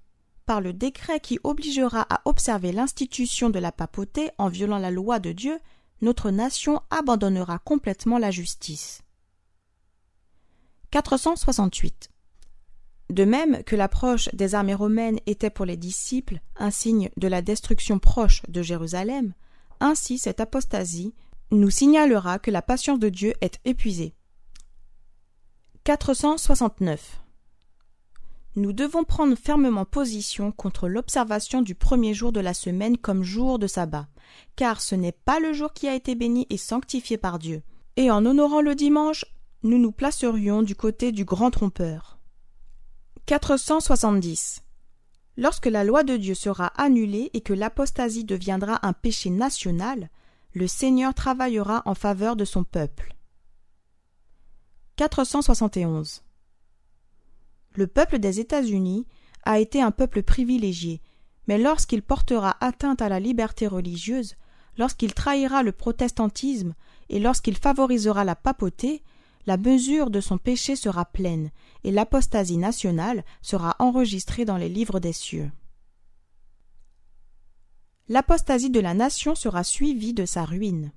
Par 0.46 0.62
le 0.62 0.72
décret 0.72 1.20
qui 1.20 1.40
obligera 1.44 2.06
à 2.10 2.22
observer 2.26 2.72
l'institution 2.72 3.50
de 3.50 3.60
la 3.60 3.72
papauté 3.72 4.30
en 4.38 4.50
violant 4.50 4.78
la 4.78 4.92
loi 4.92 5.20
de 5.20 5.32
Dieu, 5.32 5.60
notre 6.02 6.30
nation 6.30 6.82
abandonnera 6.90 7.60
complètement 7.60 8.20
la 8.20 8.30
justice. 8.30 9.02
468. 10.92 12.10
De 13.10 13.24
même 13.24 13.64
que 13.64 13.76
l'approche 13.76 14.30
des 14.34 14.54
armées 14.56 14.74
romaines 14.74 15.20
était 15.26 15.50
pour 15.50 15.66
les 15.66 15.78
disciples 15.78 16.42
un 16.58 16.72
signe 16.72 17.10
de 17.18 17.28
la 17.28 17.42
destruction 17.42 18.00
proche 18.00 18.42
de 18.50 18.62
Jérusalem, 18.62 19.34
ainsi 19.80 20.18
cette 20.18 20.42
apostasie 20.42 21.14
nous 21.52 21.70
signalera 21.70 22.40
que 22.40 22.52
la 22.52 22.62
patience 22.62 23.00
de 23.00 23.10
Dieu 23.10 23.34
est 23.40 23.60
épuisée. 23.64 24.14
469. 25.86 27.22
Nous 28.58 28.74
devons 28.74 29.04
prendre 29.04 29.38
fermement 29.38 29.86
position 29.86 30.52
contre 30.52 30.90
l'observation 30.90 31.62
du 31.62 31.76
premier 31.76 32.14
jour 32.14 32.32
de 32.32 32.40
la 32.42 32.54
semaine 32.54 32.98
comme 32.98 33.24
jour 33.24 33.60
de 33.60 33.68
sabbat, 33.68 34.08
car 34.56 34.82
ce 34.82 34.96
n'est 34.96 35.14
pas 35.14 35.40
le 35.40 35.54
jour 35.54 35.72
qui 35.74 35.88
a 35.88 35.96
été 35.96 36.16
béni 36.16 36.48
et 36.50 36.58
sanctifié 36.58 37.18
par 37.18 37.40
Dieu. 37.40 37.62
Et 37.96 38.12
en 38.12 38.26
honorant 38.26 38.62
le 38.62 38.76
dimanche, 38.76 39.26
nous 39.64 39.78
nous 39.78 39.92
placerions 39.92 40.62
du 40.62 40.76
côté 40.76 41.12
du 41.12 41.26
grand 41.26 41.52
trompeur. 41.52 42.20
470. 43.26 44.64
Lorsque 45.36 45.66
la 45.66 45.84
loi 45.84 46.04
de 46.04 46.18
Dieu 46.18 46.34
sera 46.34 46.68
annulée 46.82 47.30
et 47.34 47.42
que 47.42 47.54
l'apostasie 47.54 48.24
deviendra 48.24 48.86
un 48.86 48.94
péché 48.94 49.30
national, 49.30 50.10
le 50.54 50.68
Seigneur 50.68 51.14
travaillera 51.14 51.84
en 51.86 51.94
faveur 51.94 52.36
de 52.36 52.46
son 52.46 52.64
peuple. 52.64 53.16
471. 54.96 56.24
Le 57.76 57.86
peuple 57.86 58.18
des 58.18 58.40
États-Unis 58.40 59.06
a 59.44 59.60
été 59.60 59.82
un 59.82 59.92
peuple 59.92 60.24
privilégié, 60.24 61.02
mais 61.48 61.60
lorsqu'il 61.60 62.02
portera 62.02 62.58
atteinte 62.60 63.02
à 63.02 63.10
la 63.10 63.20
liberté 63.20 63.68
religieuse, 63.68 64.36
lorsqu'il 64.78 65.14
trahira 65.14 65.62
le 65.62 65.72
protestantisme 65.72 66.74
et 67.10 67.20
lorsqu'il 67.20 67.58
favorisera 67.58 68.24
la 68.24 68.36
papauté, 68.36 69.04
la 69.48 69.56
mesure 69.56 70.10
de 70.10 70.20
son 70.20 70.38
péché 70.38 70.76
sera 70.76 71.06
pleine, 71.06 71.52
et 71.86 71.92
l'apostasie 71.92 72.58
nationale 72.58 73.24
sera 73.42 73.78
enregistrée 73.80 74.44
dans 74.44 74.58
les 74.58 74.68
livres 74.68 75.00
des 75.00 75.14
cieux. 75.14 75.50
L'apostasie 78.10 78.70
de 78.70 78.82
la 78.82 78.94
nation 78.94 79.36
sera 79.36 79.64
suivie 79.64 80.14
de 80.14 80.26
sa 80.26 80.44
ruine. 80.44 80.92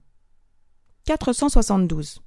472. 1.04 2.22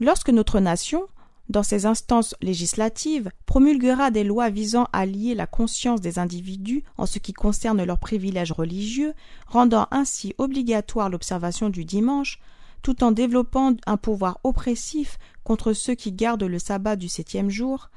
Lorsque 0.00 0.30
notre 0.30 0.58
nation, 0.58 1.06
dans 1.48 1.62
ses 1.62 1.86
instances 1.86 2.34
législatives, 2.40 3.30
promulguera 3.46 4.10
des 4.10 4.24
lois 4.24 4.50
visant 4.50 4.88
à 4.92 5.06
lier 5.06 5.36
la 5.36 5.46
conscience 5.46 6.00
des 6.00 6.18
individus 6.18 6.82
en 6.96 7.06
ce 7.06 7.20
qui 7.20 7.32
concerne 7.32 7.84
leurs 7.84 7.98
privilèges 8.00 8.52
religieux, 8.52 9.14
rendant 9.46 9.86
ainsi 9.92 10.34
obligatoire 10.38 11.10
l'observation 11.10 11.70
du 11.70 11.84
dimanche, 11.84 12.40
tout 12.82 13.04
en 13.04 13.12
développant 13.12 13.74
un 13.86 13.96
pouvoir 13.96 14.38
oppressif 14.44 15.18
contre 15.44 15.72
ceux 15.72 15.94
qui 15.94 16.12
gardent 16.12 16.42
le 16.42 16.58
sabbat 16.58 16.96
du 16.96 17.08
septième 17.08 17.50
jour, 17.50 17.90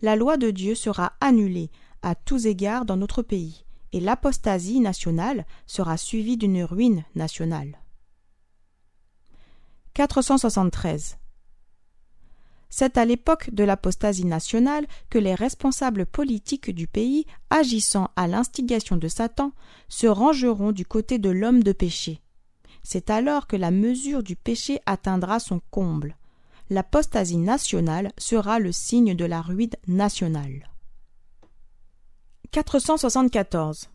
la 0.00 0.16
loi 0.16 0.36
de 0.36 0.50
Dieu 0.50 0.74
sera 0.74 1.12
annulée 1.20 1.70
à 2.02 2.14
tous 2.14 2.46
égards 2.46 2.84
dans 2.84 2.96
notre 2.96 3.22
pays, 3.22 3.64
et 3.92 4.00
l'apostasie 4.00 4.80
nationale 4.80 5.44
sera 5.66 5.96
suivie 5.96 6.36
d'une 6.36 6.62
ruine 6.62 7.04
nationale. 7.14 7.78
473. 9.94 11.18
C'est 12.70 12.98
à 12.98 13.04
l'époque 13.04 13.50
de 13.52 13.64
l'apostasie 13.64 14.26
nationale 14.26 14.86
que 15.10 15.18
les 15.18 15.34
responsables 15.34 16.06
politiques 16.06 16.70
du 16.70 16.86
pays, 16.86 17.24
agissant 17.50 18.10
à 18.14 18.28
l'instigation 18.28 18.96
de 18.96 19.08
Satan, 19.08 19.52
se 19.88 20.06
rangeront 20.06 20.72
du 20.72 20.84
côté 20.84 21.18
de 21.18 21.30
l'homme 21.30 21.62
de 21.62 21.72
péché. 21.72 22.20
C'est 22.90 23.10
alors 23.10 23.46
que 23.46 23.56
la 23.56 23.70
mesure 23.70 24.22
du 24.22 24.34
péché 24.34 24.80
atteindra 24.86 25.40
son 25.40 25.60
comble. 25.70 26.16
L'apostasie 26.70 27.36
nationale 27.36 28.14
sera 28.16 28.58
le 28.58 28.72
signe 28.72 29.14
de 29.14 29.26
la 29.26 29.42
ruine 29.42 29.74
nationale. 29.86 30.70
474. 32.50 33.90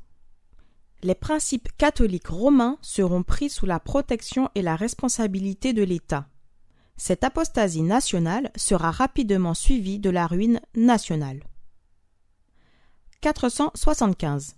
Les 1.01 1.15
principes 1.15 1.69
catholiques 1.75 2.27
romains 2.27 2.77
seront 2.83 3.23
pris 3.23 3.49
sous 3.49 3.65
la 3.65 3.79
protection 3.79 4.51
et 4.53 4.61
la 4.61 4.75
responsabilité 4.75 5.73
de 5.73 5.81
l'État. 5.81 6.27
Cette 6.95 7.23
apostasie 7.23 7.81
nationale 7.81 8.51
sera 8.55 8.91
rapidement 8.91 9.55
suivie 9.55 9.97
de 9.97 10.11
la 10.11 10.27
ruine 10.27 10.61
nationale. 10.75 11.43
475. 13.21 14.55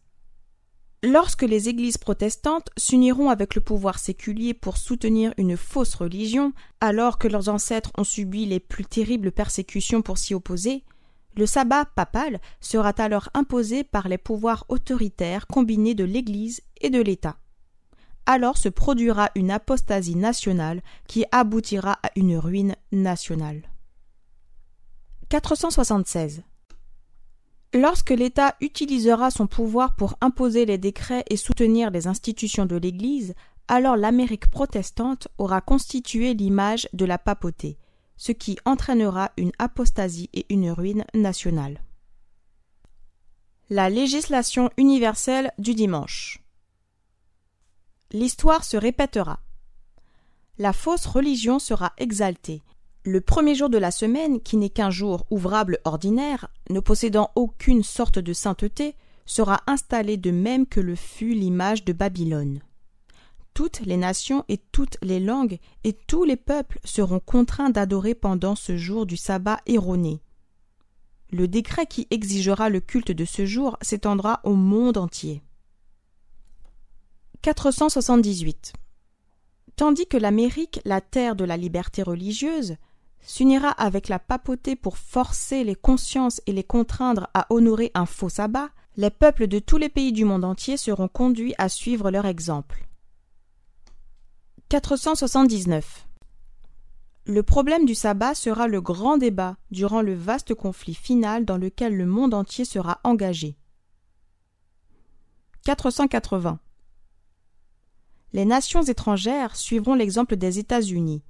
Lorsque 1.04 1.44
les 1.44 1.70
églises 1.70 1.98
protestantes 1.98 2.70
s'uniront 2.78 3.30
avec 3.30 3.54
le 3.54 3.62
pouvoir 3.62 4.00
séculier 4.00 4.54
pour 4.54 4.78
soutenir 4.78 5.34
une 5.38 5.58
fausse 5.58 5.96
religion, 5.96 6.54
alors 6.82 7.20
que 7.20 7.28
leurs 7.28 7.50
ancêtres 7.50 7.92
ont 7.98 8.04
subi 8.04 8.46
les 8.46 8.60
plus 8.60 8.86
terribles 8.86 9.32
persécutions 9.32 10.02
pour 10.02 10.18
s'y 10.18 10.34
opposer, 10.34 10.84
le 11.36 11.46
sabbat 11.46 11.86
papal 11.96 12.40
sera 12.60 12.90
alors 12.98 13.30
imposé 13.34 13.84
par 13.84 14.08
les 14.08 14.18
pouvoirs 14.18 14.66
autoritaires 14.70 15.48
combinés 15.48 15.94
de 15.94 16.06
l'Église 16.06 16.62
et 16.82 16.90
de 16.90 17.02
l'État 17.02 17.38
alors 18.26 18.58
se 18.58 18.70
produira 18.70 19.30
une 19.36 19.52
apostasie 19.52 20.16
nationale 20.16 20.82
qui 21.08 21.26
aboutira 21.32 22.00
à 22.04 22.10
une 22.16 22.38
ruine 22.38 22.76
nationale. 22.92 23.70
476. 25.30 26.44
Lorsque 27.76 28.12
l'État 28.12 28.56
utilisera 28.62 29.30
son 29.30 29.48
pouvoir 29.48 29.96
pour 29.96 30.16
imposer 30.22 30.66
les 30.66 30.78
décrets 30.78 31.26
et 31.30 31.36
soutenir 31.36 31.92
les 31.92 32.08
institutions 32.08 32.66
de 32.66 32.78
l'Église, 32.78 33.36
alors 33.68 33.98
l'Amérique 33.98 34.50
protestante 34.50 35.28
aura 35.38 35.60
constitué 35.60 36.34
l'image 36.34 36.88
de 36.94 37.04
la 37.04 37.18
papauté, 37.18 37.78
ce 38.16 38.32
qui 38.32 38.58
entraînera 38.64 39.32
une 39.36 39.52
apostasie 39.60 40.30
et 40.34 40.46
une 40.50 40.72
ruine 40.72 41.04
nationale. 41.14 41.84
La 43.70 43.90
législation 43.90 44.70
universelle 44.78 45.52
du 45.60 45.74
dimanche 45.74 46.40
l'histoire 48.12 48.64
se 48.64 48.78
répétera. 48.78 49.40
la 50.58 50.72
fausse 50.72 51.06
religion 51.06 51.60
sera 51.60 51.92
exaltée. 51.98 52.64
Le 53.08 53.22
premier 53.22 53.54
jour 53.54 53.70
de 53.70 53.78
la 53.78 53.92
semaine, 53.92 54.42
qui 54.42 54.58
n'est 54.58 54.72
qu'un 54.72 54.90
jour 54.90 55.28
ouvrable 55.30 55.78
ordinaire, 55.86 56.48
ne 56.72 56.80
possédant 56.80 57.30
aucune 57.36 57.84
sorte 57.84 58.18
de 58.18 58.34
sainteté, 58.34 58.96
sera 59.28 59.62
installé 59.68 60.18
de 60.18 60.32
même 60.32 60.66
que 60.66 60.80
le 60.80 60.96
fut 60.96 61.36
l'image 61.36 61.86
de 61.86 61.94
Babylone. 61.94 62.62
Toutes 63.54 63.82
les 63.82 63.98
nations 63.98 64.44
et 64.50 64.58
toutes 64.58 64.98
les 65.04 65.20
langues 65.20 65.60
et 65.84 65.94
tous 65.94 66.24
les 66.24 66.36
peuples 66.36 66.80
seront 66.84 67.20
contraints 67.20 67.70
d'adorer 67.70 68.16
pendant 68.16 68.56
ce 68.56 68.76
jour 68.76 69.06
du 69.06 69.18
sabbat 69.18 69.62
erroné. 69.68 70.20
Le 71.32 71.48
décret 71.48 71.86
qui 71.86 72.08
exigera 72.10 72.70
le 72.70 72.80
culte 72.80 73.12
de 73.12 73.26
ce 73.26 73.46
jour 73.46 73.78
s'étendra 73.84 74.42
au 74.44 74.56
monde 74.56 74.98
entier. 74.98 75.44
478 77.44 78.74
tandis 79.76 80.08
que 80.08 80.18
l'Amérique, 80.18 80.80
la 80.86 81.02
terre 81.02 81.36
de 81.36 81.44
la 81.44 81.58
liberté 81.58 82.02
religieuse, 82.02 82.78
s'unira 83.26 83.70
avec 83.70 84.08
la 84.08 84.20
papauté 84.20 84.76
pour 84.76 84.98
forcer 84.98 85.64
les 85.64 85.76
consciences 85.76 86.42
et 86.46 86.52
les 86.52 86.64
contraindre 86.64 87.28
à 87.34 87.48
honorer 87.50 87.92
un 87.94 88.06
faux 88.06 88.30
sabbat, 88.30 88.70
les 88.98 89.10
peuples 89.10 89.48
de 89.48 89.60
tous 89.60 89.78
les 89.78 89.90
pays 89.90 90.12
du 90.12 90.26
monde 90.26 90.46
entier 90.46 90.78
seront 90.78 91.08
conduits 91.08 91.54
à 91.58 91.70
suivre 91.70 92.12
leur 92.12 92.26
exemple. 92.26 92.88
479. 94.70 96.08
Le 97.26 97.44
problème 97.44 97.86
du 97.86 97.96
sabbat 97.96 98.36
sera 98.36 98.68
le 98.68 98.82
grand 98.82 99.18
débat 99.18 99.58
durant 99.72 100.02
le 100.02 100.14
vaste 100.14 100.54
conflit 100.54 100.94
final 100.94 101.46
dans 101.46 101.58
lequel 101.58 101.96
le 101.96 102.06
monde 102.06 102.34
entier 102.34 102.66
sera 102.66 103.00
engagé. 103.04 103.58
480 105.66 106.60
les 108.36 108.44
nations 108.44 108.84
étrangères 108.84 109.56
suivront 109.56 109.96
l'exemple 109.96 110.36
des 110.36 110.60
États-Unis. 110.60 111.24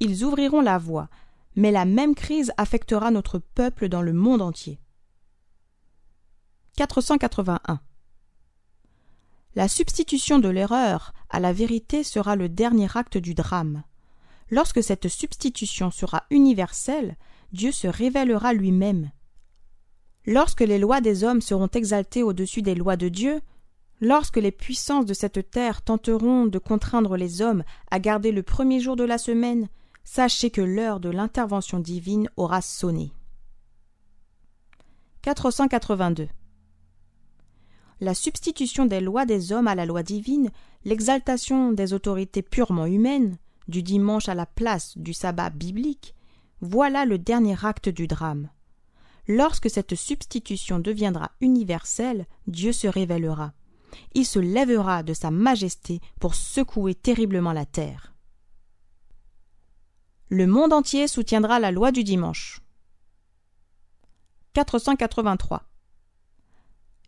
Ils 0.00 0.24
ouvriront 0.24 0.60
la 0.60 0.78
voie, 0.78 1.08
mais 1.56 1.70
la 1.70 1.84
même 1.84 2.14
crise 2.14 2.52
affectera 2.56 3.10
notre 3.10 3.38
peuple 3.38 3.88
dans 3.88 4.02
le 4.02 4.12
monde 4.12 4.42
entier. 4.42 4.80
481. 6.76 7.80
La 9.54 9.68
substitution 9.68 10.38
de 10.38 10.48
l'erreur 10.48 11.12
à 11.28 11.40
la 11.40 11.52
vérité 11.52 12.02
sera 12.02 12.36
le 12.36 12.48
dernier 12.48 12.88
acte 12.94 13.18
du 13.18 13.34
drame. 13.34 13.82
Lorsque 14.50 14.82
cette 14.82 15.08
substitution 15.08 15.90
sera 15.90 16.24
universelle, 16.30 17.16
Dieu 17.52 17.72
se 17.72 17.86
révélera 17.86 18.52
lui-même. 18.52 19.10
Lorsque 20.26 20.60
les 20.60 20.78
lois 20.78 21.00
des 21.00 21.24
hommes 21.24 21.40
seront 21.40 21.68
exaltées 21.68 22.22
au-dessus 22.22 22.62
des 22.62 22.74
lois 22.74 22.96
de 22.96 23.08
Dieu, 23.08 23.40
Lorsque 24.00 24.38
les 24.38 24.50
puissances 24.50 25.04
de 25.04 25.12
cette 25.12 25.50
terre 25.50 25.82
tenteront 25.82 26.46
de 26.46 26.58
contraindre 26.58 27.16
les 27.16 27.42
hommes 27.42 27.64
à 27.90 27.98
garder 27.98 28.32
le 28.32 28.42
premier 28.42 28.80
jour 28.80 28.96
de 28.96 29.04
la 29.04 29.18
semaine, 29.18 29.68
sachez 30.04 30.50
que 30.50 30.60
l'heure 30.60 31.00
de 31.00 31.08
l'intervention 31.08 31.78
divine 31.78 32.28
aura 32.36 32.62
sonné. 32.62 33.12
482. 35.22 36.28
La 38.00 38.14
substitution 38.14 38.86
des 38.86 39.00
lois 39.00 39.26
des 39.26 39.52
hommes 39.52 39.68
à 39.68 39.74
la 39.74 39.84
loi 39.84 40.02
divine, 40.02 40.50
l'exaltation 40.84 41.72
des 41.72 41.92
autorités 41.92 42.42
purement 42.42 42.86
humaines, 42.86 43.36
du 43.68 43.82
dimanche 43.82 44.28
à 44.28 44.34
la 44.34 44.46
place 44.46 44.96
du 44.96 45.12
sabbat 45.12 45.50
biblique, 45.50 46.14
voilà 46.60 47.04
le 47.04 47.18
dernier 47.18 47.56
acte 47.62 47.88
du 47.88 48.06
drame. 48.06 48.48
Lorsque 49.28 49.70
cette 49.70 49.94
substitution 49.94 50.78
deviendra 50.78 51.30
universelle, 51.40 52.26
Dieu 52.46 52.72
se 52.72 52.88
révélera 52.88 53.52
il 54.14 54.26
se 54.26 54.38
lèvera 54.38 55.02
de 55.02 55.14
sa 55.14 55.30
majesté 55.30 56.00
pour 56.20 56.34
secouer 56.34 56.94
terriblement 56.94 57.52
la 57.52 57.66
terre. 57.66 58.14
Le 60.32 60.46
monde 60.46 60.72
entier 60.72 61.08
soutiendra 61.08 61.58
la 61.58 61.72
loi 61.72 61.90
du 61.90 62.04
dimanche. 62.04 62.60
483. 64.52 65.64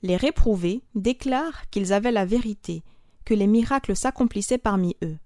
Les 0.03 0.17
réprouvés 0.17 0.83
déclarent 0.97 1.71
qu'ils 1.71 1.93
avaient 1.93 2.11
la 2.11 2.25
vérité, 2.25 2.83
que 3.25 3.35
les 3.35 3.47
miracles 3.47 3.95
s'accomplissaient 3.95 4.59
parmi 4.59 4.97
eux, 5.05 5.19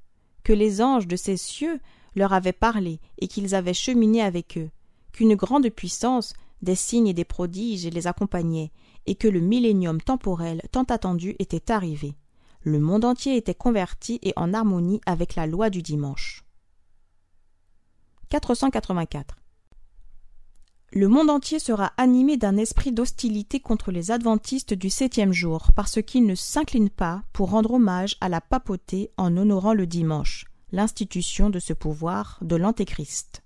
que 0.44 0.52
les 0.52 0.82
anges 0.82 1.06
de 1.06 1.16
ces 1.16 1.38
cieux 1.38 1.80
leur 2.16 2.34
avaient 2.34 2.52
parlé 2.52 3.00
et 3.16 3.28
qu'ils 3.28 3.54
avaient 3.54 3.72
cheminé 3.72 4.20
avec 4.20 4.58
eux, 4.58 4.68
qu'une 5.12 5.34
grande 5.34 5.70
puissance, 5.70 6.34
des 6.60 6.74
signes 6.74 7.08
et 7.08 7.14
des 7.14 7.24
prodiges 7.24 7.86
les 7.86 8.06
accompagnaient, 8.06 8.72
et 9.06 9.14
que 9.14 9.26
le 9.26 9.40
millénium 9.40 10.02
temporel 10.02 10.60
tant 10.70 10.84
attendu 10.84 11.34
était 11.38 11.72
arrivé. 11.72 12.14
Le 12.60 12.78
monde 12.78 13.06
entier 13.06 13.38
était 13.38 13.54
converti 13.54 14.18
et 14.20 14.34
en 14.36 14.52
harmonie 14.52 15.00
avec 15.06 15.34
la 15.34 15.46
loi 15.46 15.70
du 15.70 15.80
dimanche. 15.80 16.45
484. 18.28 19.36
Le 20.92 21.08
monde 21.08 21.30
entier 21.30 21.58
sera 21.58 21.92
animé 21.96 22.36
d'un 22.36 22.56
esprit 22.56 22.92
d'hostilité 22.92 23.60
contre 23.60 23.90
les 23.90 24.10
adventistes 24.10 24.72
du 24.72 24.88
septième 24.88 25.32
jour, 25.32 25.72
parce 25.74 26.00
qu'ils 26.00 26.24
ne 26.24 26.34
s'inclinent 26.34 26.90
pas 26.90 27.22
pour 27.32 27.50
rendre 27.50 27.72
hommage 27.72 28.16
à 28.20 28.28
la 28.28 28.40
papauté 28.40 29.10
en 29.16 29.36
honorant 29.36 29.74
le 29.74 29.86
dimanche, 29.86 30.46
l'institution 30.72 31.50
de 31.50 31.58
ce 31.58 31.72
pouvoir 31.72 32.38
de 32.40 32.56
l'Antéchrist. 32.56 33.42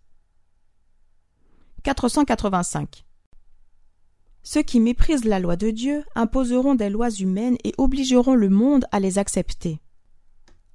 485. 1.83 3.05
Ceux 4.43 4.63
qui 4.63 4.81
méprisent 4.81 5.25
la 5.25 5.41
loi 5.41 5.57
de 5.57 5.71
Dieu 5.71 6.05
imposeront 6.15 6.75
des 6.75 6.91
lois 6.91 7.11
humaines 7.11 7.57
et 7.65 7.75
obligeront 7.79 8.35
le 8.35 8.49
monde 8.49 8.85
à 8.93 9.01
les 9.01 9.19
accepter. 9.19 9.81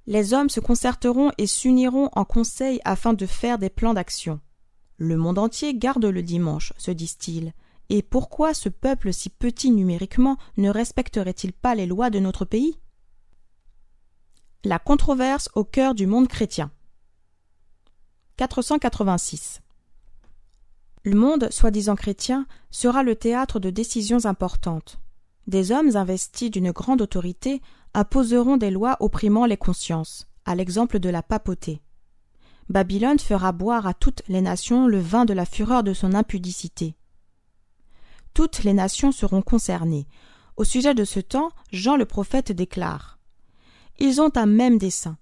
Les 0.06 0.34
hommes 0.34 0.50
se 0.50 0.60
concerteront 0.60 1.32
et 1.38 1.46
s'uniront 1.46 2.10
en 2.12 2.24
conseil 2.24 2.80
afin 2.84 3.12
de 3.12 3.26
faire 3.26 3.58
des 3.58 3.70
plans 3.70 3.94
d'action. 3.94 4.40
Le 4.98 5.16
monde 5.16 5.38
entier 5.38 5.74
garde 5.74 6.04
le 6.04 6.22
dimanche, 6.22 6.72
se 6.78 6.90
disent-ils. 6.90 7.52
Et 7.88 8.02
pourquoi 8.02 8.54
ce 8.54 8.68
peuple 8.68 9.12
si 9.12 9.28
petit 9.30 9.70
numériquement 9.70 10.38
ne 10.56 10.70
respecterait-il 10.70 11.52
pas 11.52 11.74
les 11.74 11.86
lois 11.86 12.10
de 12.10 12.18
notre 12.18 12.44
pays? 12.44 12.80
La 14.64 14.78
controverse 14.78 15.48
au 15.54 15.64
cœur 15.64 15.94
du 15.94 16.06
monde 16.06 16.28
chrétien. 16.28 16.70
486 18.36 19.60
le 21.06 21.14
monde, 21.14 21.48
soi-disant 21.52 21.94
chrétien, 21.94 22.48
sera 22.72 23.04
le 23.04 23.14
théâtre 23.14 23.60
de 23.60 23.70
décisions 23.70 24.24
importantes. 24.24 24.98
Des 25.46 25.72
hommes 25.72 25.96
investis 25.96 26.50
d'une 26.50 26.72
grande 26.72 27.02
autorité 27.02 27.62
imposeront 27.94 28.56
des 28.56 28.70
lois 28.70 28.96
opprimant 29.00 29.46
les 29.46 29.56
consciences, 29.56 30.28
à 30.44 30.54
l'exemple 30.54 30.98
de 30.98 31.08
la 31.08 31.22
papauté. 31.22 31.80
Babylone 32.68 33.18
fera 33.18 33.52
boire 33.52 33.86
à 33.86 33.94
toutes 33.94 34.22
les 34.28 34.40
nations 34.40 34.86
le 34.86 34.98
vin 34.98 35.24
de 35.24 35.32
la 35.32 35.46
fureur 35.46 35.82
de 35.84 35.92
son 35.92 36.14
impudicité. 36.14 36.96
Toutes 38.34 38.64
les 38.64 38.74
nations 38.74 39.12
seront 39.12 39.42
concernées. 39.42 40.08
Au 40.56 40.64
sujet 40.64 40.94
de 40.94 41.04
ce 41.04 41.20
temps, 41.20 41.50
Jean 41.70 41.96
le 41.96 42.06
prophète 42.06 42.50
déclare 42.50 43.18
Ils 43.98 44.20
ont 44.20 44.32
un 44.36 44.46
même 44.46 44.78
dessein 44.78 45.16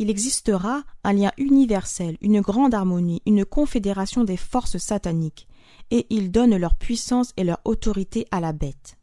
il 0.00 0.08
existera 0.08 0.82
un 1.04 1.12
lien 1.12 1.30
universel, 1.36 2.16
une 2.22 2.40
grande 2.40 2.72
harmonie, 2.72 3.20
une 3.26 3.44
confédération 3.44 4.24
des 4.24 4.38
forces 4.38 4.78
sataniques, 4.78 5.46
et 5.90 6.06
ils 6.08 6.30
donnent 6.30 6.56
leur 6.56 6.74
puissance 6.74 7.34
et 7.36 7.44
leur 7.44 7.60
autorité 7.66 8.26
à 8.30 8.40
la 8.40 8.54
bête. 8.54 8.96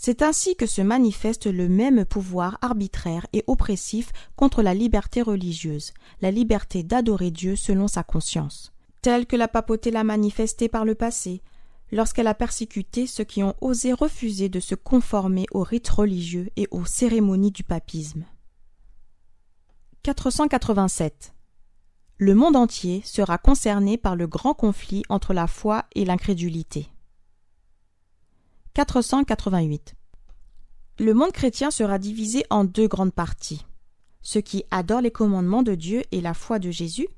C'est 0.00 0.22
ainsi 0.22 0.54
que 0.54 0.66
se 0.66 0.80
manifeste 0.80 1.48
le 1.48 1.68
même 1.68 2.04
pouvoir 2.04 2.56
arbitraire 2.62 3.26
et 3.32 3.42
oppressif 3.48 4.12
contre 4.36 4.62
la 4.62 4.72
liberté 4.72 5.22
religieuse, 5.22 5.92
la 6.20 6.30
liberté 6.30 6.84
d'adorer 6.84 7.32
Dieu 7.32 7.56
selon 7.56 7.88
sa 7.88 8.04
conscience, 8.04 8.72
telle 9.02 9.26
que 9.26 9.34
la 9.34 9.48
papauté 9.48 9.90
l'a 9.90 10.04
manifestée 10.04 10.68
par 10.68 10.84
le 10.84 10.94
passé, 10.94 11.42
lorsqu'elle 11.90 12.28
a 12.28 12.34
persécuté 12.34 13.08
ceux 13.08 13.24
qui 13.24 13.42
ont 13.42 13.56
osé 13.60 13.92
refuser 13.92 14.48
de 14.48 14.60
se 14.60 14.76
conformer 14.76 15.46
aux 15.50 15.64
rites 15.64 15.88
religieux 15.88 16.48
et 16.54 16.68
aux 16.70 16.84
cérémonies 16.84 17.50
du 17.50 17.64
papisme. 17.64 18.24
487. 20.04 21.34
Le 22.18 22.36
monde 22.36 22.54
entier 22.54 23.02
sera 23.04 23.36
concerné 23.36 23.98
par 23.98 24.14
le 24.14 24.28
grand 24.28 24.54
conflit 24.54 25.02
entre 25.08 25.34
la 25.34 25.48
foi 25.48 25.86
et 25.96 26.04
l'incrédulité. 26.04 26.88
488. 28.78 29.96
Le 31.00 31.12
monde 31.12 31.32
chrétien 31.32 31.72
sera 31.72 31.98
divisé 31.98 32.44
en 32.48 32.62
deux 32.62 32.86
grandes 32.86 33.12
parties 33.12 33.66
ceux 34.20 34.40
qui 34.40 34.64
adorent 34.70 35.00
les 35.00 35.10
commandements 35.10 35.64
de 35.64 35.74
Dieu 35.74 36.02
et 36.12 36.20
la 36.20 36.34
foi 36.34 36.58
de 36.58 36.70
Jésus, 36.70 37.08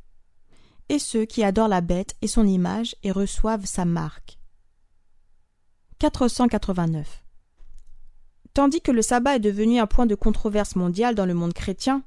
et 0.89 0.99
ceux 0.99 1.25
qui 1.25 1.43
adorent 1.43 1.69
la 1.69 1.81
bête 1.81 2.15
et 2.23 2.29
son 2.29 2.47
image 2.47 2.95
et 3.03 3.11
reçoivent 3.11 3.67
sa 3.67 3.85
marque. 3.85 4.39
489. 5.99 7.25
Tandis 8.55 8.81
que 8.81 8.93
le 8.93 9.03
sabbat 9.03 9.37
est 9.37 9.41
devenu 9.41 9.81
un 9.81 9.87
point 9.87 10.07
de 10.07 10.15
controverse 10.15 10.77
mondiale 10.77 11.15
dans 11.15 11.27
le 11.27 11.35
monde 11.35 11.53
chrétien, 11.53 12.05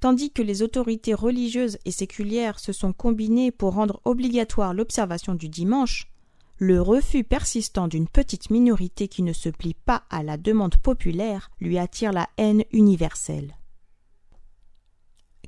tandis 0.00 0.30
que 0.30 0.42
les 0.42 0.62
autorités 0.62 1.12
religieuses 1.12 1.78
et 1.84 1.90
séculières 1.90 2.60
se 2.60 2.72
sont 2.72 2.92
combinées 2.92 3.50
pour 3.50 3.74
rendre 3.74 4.00
obligatoire 4.04 4.72
l'observation 4.74 5.34
du 5.34 5.48
dimanche, 5.48 6.08
le 6.58 6.80
refus 6.80 7.24
persistant 7.24 7.88
d'une 7.88 8.08
petite 8.08 8.50
minorité 8.50 9.08
qui 9.08 9.22
ne 9.22 9.32
se 9.32 9.48
plie 9.48 9.74
pas 9.74 10.04
à 10.10 10.22
la 10.22 10.36
demande 10.36 10.76
populaire 10.76 11.50
lui 11.60 11.78
attire 11.78 12.12
la 12.12 12.28
haine 12.38 12.64
universelle. 12.72 13.56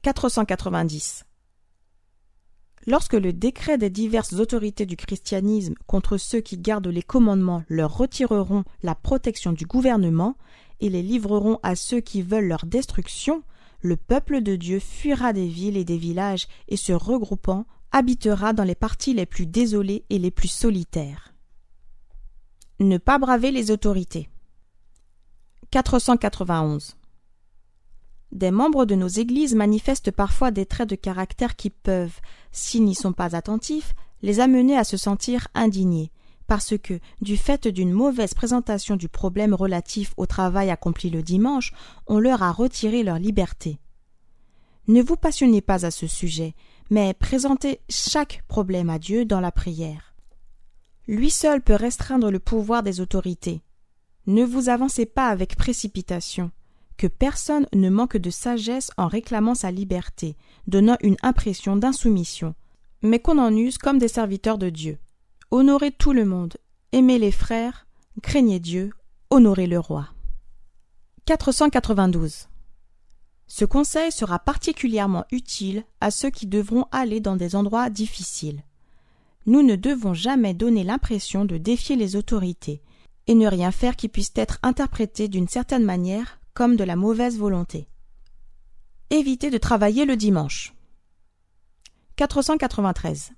490. 0.02 1.24
Lorsque 2.86 3.14
le 3.14 3.32
décret 3.32 3.76
des 3.76 3.90
diverses 3.90 4.34
autorités 4.34 4.86
du 4.86 4.96
christianisme 4.96 5.74
contre 5.86 6.16
ceux 6.16 6.40
qui 6.40 6.56
gardent 6.56 6.86
les 6.86 7.02
commandements 7.02 7.64
leur 7.68 7.96
retireront 7.96 8.64
la 8.82 8.94
protection 8.94 9.52
du 9.52 9.66
gouvernement 9.66 10.36
et 10.80 10.88
les 10.88 11.02
livreront 11.02 11.58
à 11.62 11.74
ceux 11.74 12.00
qui 12.00 12.22
veulent 12.22 12.46
leur 12.46 12.64
destruction, 12.64 13.42
le 13.80 13.96
peuple 13.96 14.40
de 14.40 14.56
Dieu 14.56 14.78
fuira 14.78 15.32
des 15.32 15.48
villes 15.48 15.76
et 15.76 15.84
des 15.84 15.98
villages 15.98 16.48
et 16.68 16.76
se 16.76 16.92
regroupant 16.92 17.66
habitera 17.92 18.52
dans 18.52 18.64
les 18.64 18.74
parties 18.74 19.14
les 19.14 19.26
plus 19.26 19.46
désolées 19.46 20.04
et 20.10 20.18
les 20.18 20.30
plus 20.30 20.48
solitaires. 20.48 21.34
Ne 22.80 22.98
pas 22.98 23.18
braver 23.18 23.50
les 23.50 23.70
autorités. 23.70 24.28
491. 25.70 26.96
Des 28.30 28.50
membres 28.50 28.84
de 28.84 28.94
nos 28.94 29.08
églises 29.08 29.54
manifestent 29.54 30.10
parfois 30.10 30.50
des 30.50 30.66
traits 30.66 30.88
de 30.88 30.94
caractère 30.94 31.56
qui 31.56 31.70
peuvent, 31.70 32.20
s'ils 32.52 32.84
n'y 32.84 32.94
sont 32.94 33.12
pas 33.12 33.34
attentifs, 33.34 33.94
les 34.22 34.40
amener 34.40 34.76
à 34.76 34.84
se 34.84 34.96
sentir 34.96 35.48
indignés, 35.54 36.10
parce 36.46 36.76
que, 36.78 37.00
du 37.20 37.36
fait 37.36 37.68
d'une 37.68 37.92
mauvaise 37.92 38.34
présentation 38.34 38.96
du 38.96 39.08
problème 39.08 39.54
relatif 39.54 40.12
au 40.16 40.26
travail 40.26 40.70
accompli 40.70 41.10
le 41.10 41.22
dimanche, 41.22 41.72
on 42.06 42.18
leur 42.18 42.42
a 42.42 42.52
retiré 42.52 43.02
leur 43.02 43.18
liberté. 43.18 43.78
Ne 44.88 45.02
vous 45.02 45.16
passionnez 45.16 45.60
pas 45.60 45.84
à 45.84 45.90
ce 45.90 46.06
sujet, 46.06 46.54
mais 46.90 47.14
présentez 47.14 47.80
chaque 47.88 48.42
problème 48.48 48.90
à 48.90 48.98
Dieu 48.98 49.24
dans 49.24 49.40
la 49.40 49.52
prière. 49.52 50.14
Lui 51.06 51.30
seul 51.30 51.62
peut 51.62 51.74
restreindre 51.74 52.30
le 52.30 52.38
pouvoir 52.38 52.82
des 52.82 53.00
autorités. 53.00 53.62
Ne 54.26 54.44
vous 54.44 54.68
avancez 54.68 55.06
pas 55.06 55.28
avec 55.28 55.56
précipitation 55.56 56.50
que 56.98 57.06
personne 57.06 57.66
ne 57.72 57.88
manque 57.88 58.16
de 58.16 58.28
sagesse 58.28 58.90
en 58.96 59.06
réclamant 59.06 59.54
sa 59.54 59.70
liberté, 59.70 60.36
donnant 60.66 60.96
une 61.00 61.16
impression 61.22 61.76
d'insoumission, 61.76 62.54
mais 63.02 63.20
qu'on 63.20 63.38
en 63.38 63.56
use 63.56 63.78
comme 63.78 63.98
des 63.98 64.08
serviteurs 64.08 64.58
de 64.58 64.68
Dieu. 64.68 64.98
Honorez 65.50 65.92
tout 65.92 66.12
le 66.12 66.24
monde, 66.24 66.56
aimez 66.92 67.18
les 67.18 67.30
frères, 67.30 67.86
craignez 68.20 68.58
Dieu, 68.58 68.90
honorez 69.30 69.66
le 69.66 69.78
roi. 69.78 70.08
492. 71.24 72.48
Ce 73.48 73.64
conseil 73.64 74.12
sera 74.12 74.38
particulièrement 74.38 75.24
utile 75.32 75.84
à 76.00 76.10
ceux 76.10 76.30
qui 76.30 76.46
devront 76.46 76.84
aller 76.92 77.20
dans 77.20 77.34
des 77.34 77.56
endroits 77.56 77.88
difficiles. 77.88 78.62
Nous 79.46 79.62
ne 79.62 79.74
devons 79.74 80.12
jamais 80.12 80.52
donner 80.52 80.84
l'impression 80.84 81.46
de 81.46 81.56
défier 81.56 81.96
les 81.96 82.14
autorités 82.14 82.82
et 83.26 83.34
ne 83.34 83.46
rien 83.48 83.72
faire 83.72 83.96
qui 83.96 84.08
puisse 84.08 84.32
être 84.36 84.58
interprété 84.62 85.28
d'une 85.28 85.48
certaine 85.48 85.84
manière 85.84 86.38
comme 86.52 86.76
de 86.76 86.84
la 86.84 86.96
mauvaise 86.96 87.38
volonté. 87.38 87.88
Évitez 89.10 89.50
de 89.50 89.58
travailler 89.58 90.04
le 90.04 90.16
dimanche. 90.16 90.74
493. 92.16 93.32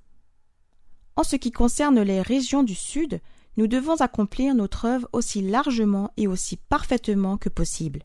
En 1.14 1.22
ce 1.22 1.36
qui 1.36 1.52
concerne 1.52 2.00
les 2.00 2.22
régions 2.22 2.64
du 2.64 2.74
Sud, 2.74 3.20
nous 3.56 3.68
devons 3.68 4.00
accomplir 4.00 4.54
notre 4.54 4.86
œuvre 4.86 5.08
aussi 5.12 5.42
largement 5.42 6.10
et 6.16 6.26
aussi 6.26 6.56
parfaitement 6.56 7.36
que 7.36 7.48
possible, 7.48 8.02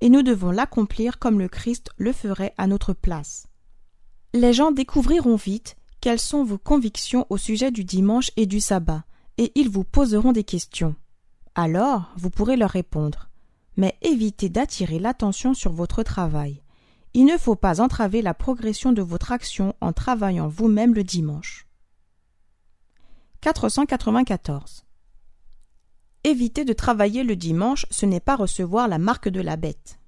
et 0.00 0.08
nous 0.08 0.22
devons 0.22 0.50
l'accomplir 0.50 1.18
comme 1.18 1.38
le 1.38 1.48
Christ 1.48 1.90
le 1.96 2.12
ferait 2.12 2.54
à 2.58 2.66
notre 2.66 2.92
place. 2.92 3.46
Les 4.34 4.52
gens 4.52 4.70
découvriront 4.70 5.36
vite 5.36 5.76
quelles 6.00 6.20
sont 6.20 6.44
vos 6.44 6.58
convictions 6.58 7.26
au 7.30 7.36
sujet 7.36 7.70
du 7.70 7.84
dimanche 7.84 8.30
et 8.36 8.46
du 8.46 8.60
sabbat, 8.60 9.04
et 9.38 9.52
ils 9.54 9.70
vous 9.70 9.84
poseront 9.84 10.32
des 10.32 10.44
questions. 10.44 10.94
Alors 11.54 12.12
vous 12.16 12.30
pourrez 12.30 12.56
leur 12.56 12.70
répondre 12.70 13.28
mais 13.76 13.96
évitez 14.02 14.48
d'attirer 14.48 14.98
l'attention 14.98 15.54
sur 15.54 15.72
votre 15.72 16.02
travail. 16.02 16.62
Il 17.14 17.24
ne 17.26 17.38
faut 17.38 17.56
pas 17.56 17.80
entraver 17.80 18.22
la 18.22 18.34
progression 18.34 18.92
de 18.92 19.02
votre 19.02 19.32
action 19.32 19.74
en 19.80 19.92
travaillant 19.92 20.48
vous-même 20.48 20.94
le 20.94 21.04
dimanche. 21.04 21.66
494. 23.40 24.85
Éviter 26.26 26.64
de 26.64 26.72
travailler 26.72 27.22
le 27.22 27.36
dimanche, 27.36 27.86
ce 27.88 28.04
n'est 28.04 28.18
pas 28.18 28.34
recevoir 28.34 28.88
la 28.88 28.98
marque 28.98 29.28
de 29.28 29.40
la 29.40 29.54
bête. 29.54 30.00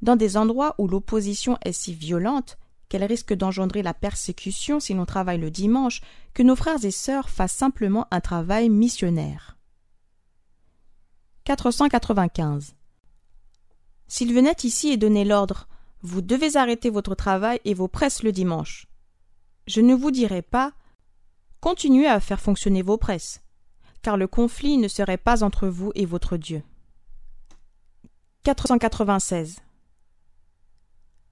Dans 0.00 0.16
des 0.16 0.38
endroits 0.38 0.74
où 0.78 0.88
l'opposition 0.88 1.58
est 1.62 1.72
si 1.72 1.92
violente 1.92 2.56
qu'elle 2.88 3.04
risque 3.04 3.34
d'engendrer 3.34 3.82
la 3.82 3.92
persécution 3.92 4.80
si 4.80 4.94
l'on 4.94 5.04
travaille 5.04 5.36
le 5.36 5.50
dimanche, 5.50 6.00
que 6.32 6.42
nos 6.42 6.56
frères 6.56 6.82
et 6.86 6.90
sœurs 6.90 7.28
fassent 7.28 7.52
simplement 7.52 8.06
un 8.10 8.22
travail 8.22 8.70
missionnaire. 8.70 9.58
495. 11.44 12.74
S'il 14.06 14.32
venait 14.32 14.56
ici 14.62 14.88
et 14.88 14.96
donnait 14.96 15.26
l'ordre 15.26 15.68
Vous 16.00 16.22
devez 16.22 16.56
arrêter 16.56 16.88
votre 16.88 17.14
travail 17.14 17.60
et 17.66 17.74
vos 17.74 17.88
presses 17.88 18.22
le 18.22 18.32
dimanche. 18.32 18.86
Je 19.66 19.82
ne 19.82 19.94
vous 19.94 20.12
dirai 20.12 20.40
pas 20.40 20.72
Continuez 21.60 22.06
à 22.06 22.20
faire 22.20 22.40
fonctionner 22.40 22.80
vos 22.80 22.96
presses, 22.96 23.42
car 24.02 24.16
le 24.16 24.26
conflit 24.26 24.78
ne 24.78 24.88
serait 24.88 25.16
pas 25.16 25.42
entre 25.42 25.68
vous 25.68 25.92
et 25.94 26.06
votre 26.06 26.36
Dieu. 26.36 26.62
496. 28.44 29.60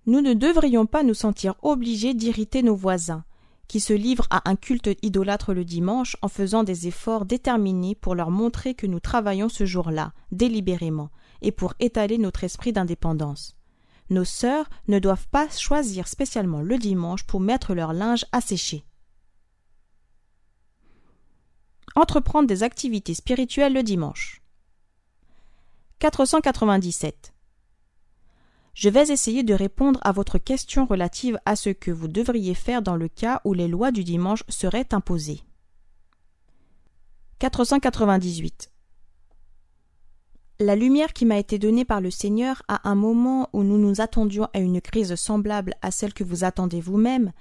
Nous 0.06 0.20
ne 0.20 0.34
devrions 0.34 0.86
pas 0.86 1.02
nous 1.02 1.14
sentir 1.14 1.54
obligés 1.62 2.14
d'irriter 2.14 2.62
nos 2.62 2.76
voisins, 2.76 3.24
qui 3.68 3.80
se 3.80 3.92
livrent 3.92 4.28
à 4.30 4.48
un 4.48 4.54
culte 4.54 4.90
idolâtre 5.02 5.52
le 5.52 5.64
dimanche 5.64 6.16
en 6.22 6.28
faisant 6.28 6.62
des 6.62 6.86
efforts 6.86 7.24
déterminés 7.24 7.94
pour 7.94 8.14
leur 8.14 8.30
montrer 8.30 8.74
que 8.74 8.86
nous 8.86 9.00
travaillons 9.00 9.48
ce 9.48 9.66
jour-là, 9.66 10.12
délibérément, 10.30 11.10
et 11.42 11.52
pour 11.52 11.74
étaler 11.80 12.18
notre 12.18 12.44
esprit 12.44 12.72
d'indépendance. 12.72 13.56
Nos 14.08 14.24
sœurs 14.24 14.68
ne 14.86 15.00
doivent 15.00 15.26
pas 15.28 15.48
choisir 15.48 16.06
spécialement 16.06 16.60
le 16.60 16.78
dimanche 16.78 17.24
pour 17.24 17.40
mettre 17.40 17.74
leur 17.74 17.92
linge 17.92 18.24
à 18.30 18.40
sécher. 18.40 18.84
Entreprendre 21.96 22.46
des 22.46 22.62
activités 22.62 23.14
spirituelles 23.14 23.72
le 23.72 23.82
dimanche. 23.82 24.42
497. 25.98 27.32
Je 28.74 28.90
vais 28.90 29.08
essayer 29.10 29.42
de 29.42 29.54
répondre 29.54 29.98
à 30.02 30.12
votre 30.12 30.36
question 30.36 30.84
relative 30.84 31.38
à 31.46 31.56
ce 31.56 31.70
que 31.70 31.90
vous 31.90 32.08
devriez 32.08 32.52
faire 32.52 32.82
dans 32.82 32.96
le 32.96 33.08
cas 33.08 33.40
où 33.46 33.54
les 33.54 33.66
lois 33.66 33.92
du 33.92 34.04
dimanche 34.04 34.44
seraient 34.50 34.92
imposées. 34.92 35.40
498. 37.38 38.70
La 40.60 40.76
lumière 40.76 41.14
qui 41.14 41.24
m'a 41.24 41.38
été 41.38 41.58
donnée 41.58 41.86
par 41.86 42.02
le 42.02 42.10
Seigneur 42.10 42.62
à 42.68 42.86
un 42.90 42.94
moment 42.94 43.48
où 43.54 43.62
nous 43.62 43.78
nous 43.78 44.02
attendions 44.02 44.48
à 44.52 44.58
une 44.58 44.82
crise 44.82 45.14
semblable 45.14 45.72
à 45.80 45.90
celle 45.90 46.12
que 46.12 46.24
vous 46.24 46.44
attendez 46.44 46.82
vous-même, 46.82 47.32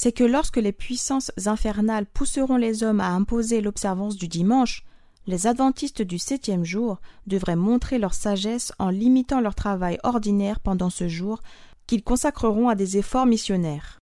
c'est 0.00 0.12
que 0.12 0.22
lorsque 0.22 0.58
les 0.58 0.70
puissances 0.70 1.32
infernales 1.46 2.06
pousseront 2.06 2.56
les 2.56 2.84
hommes 2.84 3.00
à 3.00 3.08
imposer 3.08 3.60
l'observance 3.60 4.14
du 4.14 4.28
dimanche, 4.28 4.84
les 5.26 5.48
adventistes 5.48 6.02
du 6.02 6.20
septième 6.20 6.64
jour 6.64 7.00
devraient 7.26 7.56
montrer 7.56 7.98
leur 7.98 8.14
sagesse 8.14 8.72
en 8.78 8.90
limitant 8.90 9.40
leur 9.40 9.56
travail 9.56 9.98
ordinaire 10.04 10.60
pendant 10.60 10.88
ce 10.88 11.08
jour 11.08 11.42
qu'ils 11.88 12.04
consacreront 12.04 12.68
à 12.68 12.76
des 12.76 12.96
efforts 12.96 13.26
missionnaires. 13.26 13.98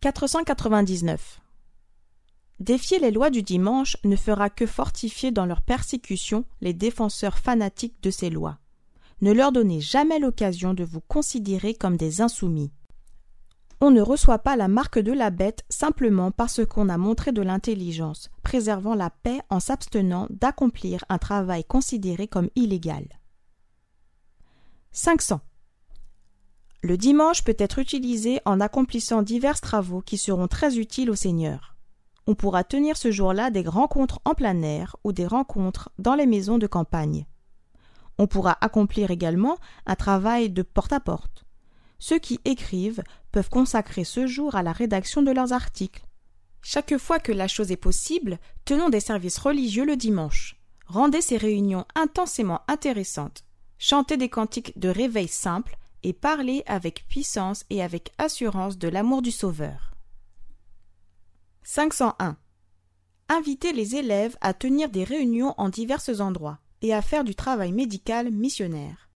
499. 0.00 1.40
Défier 2.58 2.98
les 2.98 3.12
lois 3.12 3.30
du 3.30 3.44
dimanche 3.44 3.96
ne 4.02 4.16
fera 4.16 4.50
que 4.50 4.66
fortifier 4.66 5.30
dans 5.30 5.46
leur 5.46 5.62
persécution 5.62 6.44
les 6.62 6.72
défenseurs 6.72 7.38
fanatiques 7.38 8.02
de 8.02 8.10
ces 8.10 8.28
lois. 8.28 8.58
Ne 9.20 9.30
leur 9.30 9.52
donnez 9.52 9.80
jamais 9.80 10.18
l'occasion 10.18 10.74
de 10.74 10.82
vous 10.82 11.00
considérer 11.00 11.74
comme 11.74 11.96
des 11.96 12.22
insoumis. 12.22 12.72
On 13.80 13.90
ne 13.90 14.00
reçoit 14.00 14.40
pas 14.40 14.56
la 14.56 14.68
marque 14.68 14.98
de 14.98 15.12
la 15.12 15.30
bête 15.30 15.64
simplement 15.68 16.30
parce 16.30 16.64
qu'on 16.66 16.88
a 16.88 16.98
montré 16.98 17.32
de 17.32 17.42
l'intelligence, 17.42 18.30
préservant 18.42 18.94
la 18.94 19.10
paix 19.10 19.40
en 19.50 19.60
s'abstenant 19.60 20.26
d'accomplir 20.30 21.04
un 21.08 21.18
travail 21.18 21.64
considéré 21.64 22.26
comme 22.26 22.50
illégal. 22.56 23.06
500. 24.92 25.40
Le 26.82 26.96
dimanche 26.96 27.44
peut 27.44 27.56
être 27.58 27.78
utilisé 27.78 28.40
en 28.44 28.60
accomplissant 28.60 29.22
divers 29.22 29.60
travaux 29.60 30.00
qui 30.00 30.18
seront 30.18 30.48
très 30.48 30.78
utiles 30.78 31.10
au 31.10 31.14
Seigneur 31.14 31.76
on 32.28 32.34
pourra 32.34 32.62
tenir 32.62 32.98
ce 32.98 33.10
jour-là 33.10 33.48
des 33.50 33.66
rencontres 33.66 34.20
en 34.26 34.34
plein 34.34 34.60
air 34.60 34.96
ou 35.02 35.12
des 35.12 35.26
rencontres 35.26 35.88
dans 35.98 36.14
les 36.14 36.26
maisons 36.26 36.58
de 36.58 36.66
campagne. 36.66 37.24
On 38.18 38.26
pourra 38.26 38.58
accomplir 38.60 39.10
également 39.10 39.56
un 39.86 39.94
travail 39.94 40.50
de 40.50 40.60
porte-à-porte. 40.60 41.46
Ceux 41.98 42.18
qui 42.18 42.38
écrivent 42.44 43.02
peuvent 43.32 43.50
consacrer 43.50 44.04
ce 44.04 44.26
jour 44.26 44.54
à 44.54 44.62
la 44.62 44.72
rédaction 44.72 45.22
de 45.22 45.30
leurs 45.30 45.52
articles. 45.52 46.04
Chaque 46.62 46.96
fois 46.98 47.18
que 47.18 47.32
la 47.32 47.48
chose 47.48 47.70
est 47.70 47.76
possible, 47.76 48.38
tenons 48.64 48.88
des 48.88 49.00
services 49.00 49.38
religieux 49.38 49.84
le 49.84 49.96
dimanche. 49.96 50.56
Rendez 50.86 51.20
ces 51.20 51.36
réunions 51.36 51.84
intensément 51.94 52.62
intéressantes. 52.68 53.44
Chantez 53.78 54.16
des 54.16 54.28
cantiques 54.28 54.78
de 54.78 54.88
réveil 54.88 55.28
simples 55.28 55.76
et 56.02 56.12
parlez 56.12 56.62
avec 56.66 57.06
puissance 57.08 57.64
et 57.70 57.82
avec 57.82 58.12
assurance 58.18 58.78
de 58.78 58.88
l'amour 58.88 59.22
du 59.22 59.30
Sauveur. 59.30 59.94
501. 61.62 62.36
Inviter 63.28 63.72
les 63.72 63.96
élèves 63.96 64.36
à 64.40 64.54
tenir 64.54 64.88
des 64.88 65.04
réunions 65.04 65.54
en 65.58 65.68
divers 65.68 66.20
endroits 66.20 66.58
et 66.80 66.94
à 66.94 67.02
faire 67.02 67.24
du 67.24 67.34
travail 67.34 67.72
médical 67.72 68.30
missionnaire. 68.30 69.10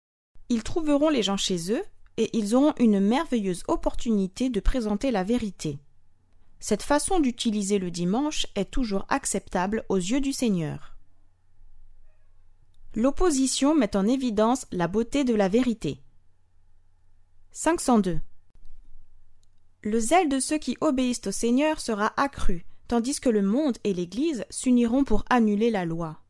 Ils 0.50 0.64
trouveront 0.64 1.10
les 1.10 1.24
gens 1.24 1.38
chez 1.38 1.72
eux, 1.72 1.84
et 2.18 2.30
ils 2.38 2.56
auront 2.56 2.74
une 2.80 3.00
merveilleuse 3.00 3.64
opportunité 3.68 4.50
de 4.50 4.60
présenter 4.60 5.12
la 5.12 5.24
vérité. 5.24 5.80
Cette 6.60 6.84
façon 6.84 7.20
d'utiliser 7.20 7.80
le 7.80 7.90
dimanche 7.90 8.46
est 8.56 8.70
toujours 8.70 9.06
acceptable 9.10 9.84
aux 9.90 9.98
yeux 9.98 10.22
du 10.22 10.32
Seigneur. 10.32 10.96
L'opposition 12.94 13.74
met 13.74 13.96
en 13.96 14.06
évidence 14.08 14.68
la 14.72 14.88
beauté 14.88 15.24
de 15.24 15.34
la 15.34 15.48
vérité. 15.48 16.02
502. 17.52 18.20
Le 19.84 20.00
zèle 20.00 20.30
de 20.30 20.40
ceux 20.40 20.60
qui 20.60 20.78
obéissent 20.82 21.26
au 21.26 21.32
Seigneur 21.32 21.80
sera 21.80 22.14
accru, 22.16 22.66
tandis 22.88 23.20
que 23.20 23.30
le 23.30 23.42
monde 23.42 23.78
et 23.84 23.94
l'Église 23.94 24.46
s'uniront 24.52 25.04
pour 25.04 25.26
annuler 25.30 25.72
la 25.72 25.86
loi. 25.86 26.21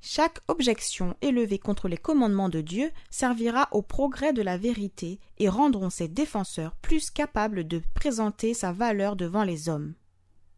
Chaque 0.00 0.38
objection 0.48 1.16
élevée 1.20 1.58
contre 1.58 1.88
les 1.88 1.96
commandements 1.96 2.48
de 2.48 2.60
Dieu 2.60 2.90
servira 3.10 3.68
au 3.72 3.82
progrès 3.82 4.32
de 4.32 4.42
la 4.42 4.56
vérité 4.56 5.18
et 5.38 5.48
rendront 5.48 5.90
ses 5.90 6.08
défenseurs 6.08 6.76
plus 6.76 7.10
capables 7.10 7.66
de 7.66 7.82
présenter 7.94 8.54
sa 8.54 8.72
valeur 8.72 9.16
devant 9.16 9.44
les 9.44 9.68
hommes. 9.68 9.94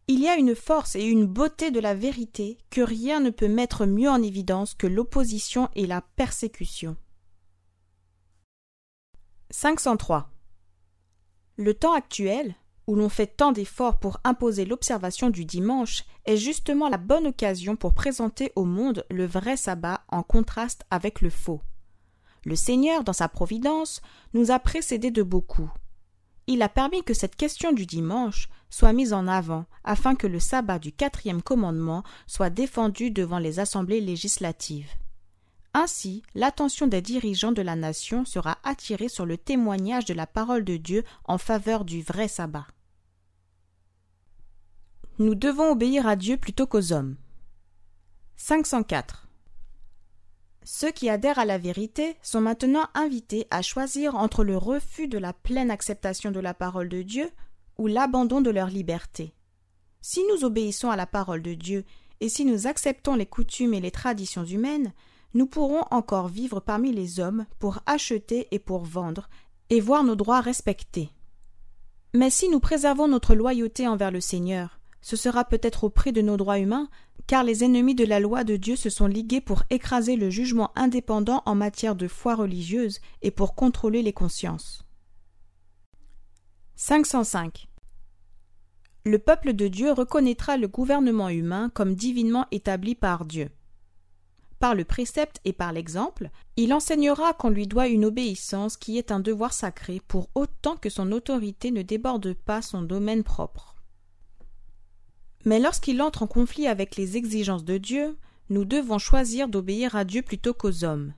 Il 0.07 0.19
y 0.19 0.27
a 0.27 0.35
une 0.35 0.55
force 0.55 0.95
et 0.95 1.03
une 1.03 1.25
beauté 1.25 1.69
de 1.69 1.79
la 1.79 1.93
vérité 1.93 2.57
que 2.71 2.81
rien 2.81 3.19
ne 3.19 3.29
peut 3.29 3.47
mettre 3.47 3.85
mieux 3.85 4.09
en 4.09 4.21
évidence 4.23 4.73
que 4.73 4.87
l'opposition 4.87 5.69
et 5.75 5.85
la 5.85 6.01
persécution. 6.01 6.95
503. 9.51 10.31
Le 11.57 11.73
temps 11.73 11.93
actuel, 11.93 12.55
où 12.89 12.95
l'on 12.95 13.07
fait 13.07 13.27
tant 13.27 13.51
d'efforts 13.51 13.99
pour 13.99 14.19
imposer 14.23 14.65
l'observation 14.65 15.29
du 15.29 15.45
dimanche, 15.45 16.05
est 16.25 16.37
justement 16.37 16.89
la 16.89 16.97
bonne 16.97 17.27
occasion 17.27 17.75
pour 17.75 17.93
présenter 17.93 18.51
au 18.55 18.65
monde 18.65 19.05
le 19.11 19.27
vrai 19.27 19.57
sabbat 19.57 20.01
en 20.09 20.23
contraste 20.23 20.85
avec 20.89 21.21
le 21.21 21.29
faux. 21.29 21.61
Le 22.45 22.55
Seigneur, 22.55 23.03
dans 23.03 23.13
sa 23.13 23.29
providence, 23.29 24.01
nous 24.33 24.49
a 24.49 24.57
précédés 24.57 25.11
de 25.11 25.21
beaucoup. 25.21 25.69
Il 26.47 26.63
a 26.63 26.67
permis 26.67 27.03
que 27.03 27.13
cette 27.13 27.35
question 27.35 27.73
du 27.73 27.85
dimanche 27.85 28.49
soit 28.71 28.91
mise 28.91 29.13
en 29.13 29.27
avant 29.27 29.65
afin 29.83 30.15
que 30.15 30.25
le 30.25 30.39
sabbat 30.39 30.79
du 30.79 30.91
quatrième 30.91 31.43
commandement 31.43 32.03
soit 32.25 32.49
défendu 32.49 33.11
devant 33.11 33.37
les 33.37 33.59
assemblées 33.59 34.01
législatives. 34.01 34.89
Ainsi, 35.75 36.23
l'attention 36.33 36.87
des 36.87 37.03
dirigeants 37.03 37.51
de 37.51 37.61
la 37.61 37.75
nation 37.75 38.25
sera 38.25 38.57
attirée 38.63 39.09
sur 39.09 39.27
le 39.27 39.37
témoignage 39.37 40.05
de 40.05 40.15
la 40.15 40.25
parole 40.25 40.63
de 40.63 40.77
Dieu 40.77 41.03
en 41.25 41.37
faveur 41.37 41.85
du 41.85 42.01
vrai 42.01 42.27
sabbat. 42.27 42.65
Nous 45.21 45.35
devons 45.35 45.73
obéir 45.73 46.07
à 46.07 46.15
Dieu 46.15 46.37
plutôt 46.37 46.65
qu'aux 46.65 46.93
hommes. 46.93 47.17
504. 48.37 49.27
Ceux 50.63 50.91
qui 50.91 51.09
adhèrent 51.09 51.39
à 51.39 51.43
la 51.43 51.57
vérité 51.57 52.15
sont 52.21 52.39
maintenant 52.39 52.87
invités 52.93 53.45
à 53.51 53.61
choisir 53.61 54.15
entre 54.15 54.45
le 54.45 54.55
refus 54.55 55.09
de 55.09 55.17
la 55.17 55.33
pleine 55.33 55.71
acceptation 55.71 56.31
de 56.31 56.39
la 56.39 56.53
parole 56.53 56.87
de 56.87 57.01
Dieu 57.01 57.29
ou 57.77 57.87
l'abandon 57.87 58.39
de 58.39 58.49
leur 58.49 58.67
liberté. 58.67 59.33
Si 59.99 60.21
nous 60.29 60.45
obéissons 60.45 60.89
à 60.89 60.95
la 60.95 61.05
parole 61.05 61.41
de 61.41 61.53
Dieu 61.53 61.83
et 62.21 62.29
si 62.29 62.45
nous 62.45 62.65
acceptons 62.65 63.15
les 63.15 63.25
coutumes 63.25 63.73
et 63.73 63.81
les 63.81 63.91
traditions 63.91 64.45
humaines, 64.45 64.93
nous 65.33 65.47
pourrons 65.47 65.83
encore 65.91 66.29
vivre 66.29 66.61
parmi 66.61 66.93
les 66.93 67.19
hommes 67.19 67.45
pour 67.59 67.79
acheter 67.87 68.47
et 68.51 68.59
pour 68.59 68.85
vendre 68.85 69.27
et 69.69 69.81
voir 69.81 70.05
nos 70.05 70.15
droits 70.15 70.39
respectés. 70.39 71.09
Mais 72.13 72.29
si 72.29 72.47
nous 72.47 72.61
préservons 72.61 73.09
notre 73.09 73.35
loyauté 73.35 73.85
envers 73.85 74.11
le 74.11 74.21
Seigneur, 74.21 74.78
ce 75.01 75.15
sera 75.15 75.45
peut-être 75.45 75.83
au 75.85 75.89
prix 75.89 76.11
de 76.11 76.21
nos 76.21 76.37
droits 76.37 76.59
humains, 76.59 76.89
car 77.27 77.43
les 77.43 77.63
ennemis 77.63 77.95
de 77.95 78.05
la 78.05 78.19
loi 78.19 78.43
de 78.43 78.55
Dieu 78.55 78.75
se 78.75 78.89
sont 78.89 79.07
ligués 79.07 79.41
pour 79.41 79.63
écraser 79.69 80.15
le 80.15 80.29
jugement 80.29 80.71
indépendant 80.75 81.43
en 81.45 81.55
matière 81.55 81.95
de 81.95 82.07
foi 82.07 82.35
religieuse 82.35 82.99
et 83.21 83.31
pour 83.31 83.55
contrôler 83.55 84.01
les 84.01 84.13
consciences. 84.13 84.83
505. 86.75 87.67
Le 89.05 89.19
peuple 89.19 89.53
de 89.53 89.67
Dieu 89.67 89.91
reconnaîtra 89.91 90.57
le 90.57 90.67
gouvernement 90.67 91.29
humain 91.29 91.69
comme 91.73 91.95
divinement 91.95 92.45
établi 92.51 92.95
par 92.95 93.25
Dieu. 93.25 93.49
Par 94.59 94.75
le 94.75 94.83
précepte 94.83 95.39
et 95.45 95.53
par 95.53 95.71
l'exemple, 95.71 96.29
il 96.57 96.73
enseignera 96.73 97.33
qu'on 97.33 97.49
lui 97.49 97.65
doit 97.65 97.87
une 97.87 98.03
obéissance 98.03 98.75
qui 98.75 98.97
est 98.97 99.11
un 99.11 99.21
devoir 99.21 99.53
sacré 99.53 100.01
pour 100.05 100.29
autant 100.35 100.75
que 100.75 100.89
son 100.89 101.13
autorité 101.13 101.71
ne 101.71 101.81
déborde 101.81 102.33
pas 102.33 102.61
son 102.61 102.81
domaine 102.81 103.23
propre. 103.23 103.78
Mais 105.45 105.59
lorsqu'il 105.59 106.01
entre 106.01 106.23
en 106.23 106.27
conflit 106.27 106.67
avec 106.67 106.95
les 106.95 107.17
exigences 107.17 107.63
de 107.63 107.77
Dieu, 107.77 108.17
nous 108.49 108.65
devons 108.65 108.97
choisir 108.97 109.47
d'obéir 109.47 109.95
à 109.95 110.03
Dieu 110.03 110.21
plutôt 110.21 110.53
qu'aux 110.53 110.83
hommes. 110.83 111.13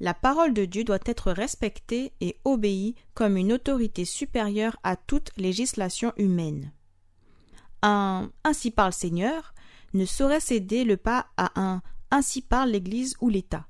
La 0.00 0.14
parole 0.14 0.54
de 0.54 0.64
Dieu 0.64 0.84
doit 0.84 0.98
être 1.04 1.30
respectée 1.30 2.12
et 2.20 2.38
obéie 2.44 2.94
comme 3.14 3.36
une 3.36 3.52
autorité 3.52 4.04
supérieure 4.04 4.76
à 4.82 4.96
toute 4.96 5.30
législation 5.36 6.12
humaine. 6.16 6.72
Un 7.82 8.30
ainsi 8.44 8.70
parle 8.70 8.92
Seigneur 8.92 9.54
ne 9.92 10.04
saurait 10.04 10.40
céder 10.40 10.84
le 10.84 10.96
pas 10.96 11.26
à 11.36 11.60
un 11.60 11.82
ainsi 12.10 12.42
parle 12.42 12.70
l'Église 12.70 13.14
ou 13.20 13.28
l'État. 13.28 13.66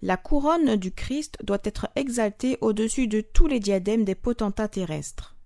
La 0.00 0.16
couronne 0.16 0.76
du 0.76 0.92
Christ 0.92 1.36
doit 1.42 1.58
être 1.64 1.88
exaltée 1.96 2.56
au-dessus 2.60 3.08
de 3.08 3.20
tous 3.20 3.46
les 3.46 3.60
diadèmes 3.60 4.04
des 4.04 4.14
potentats 4.14 4.68
terrestres. 4.68 5.36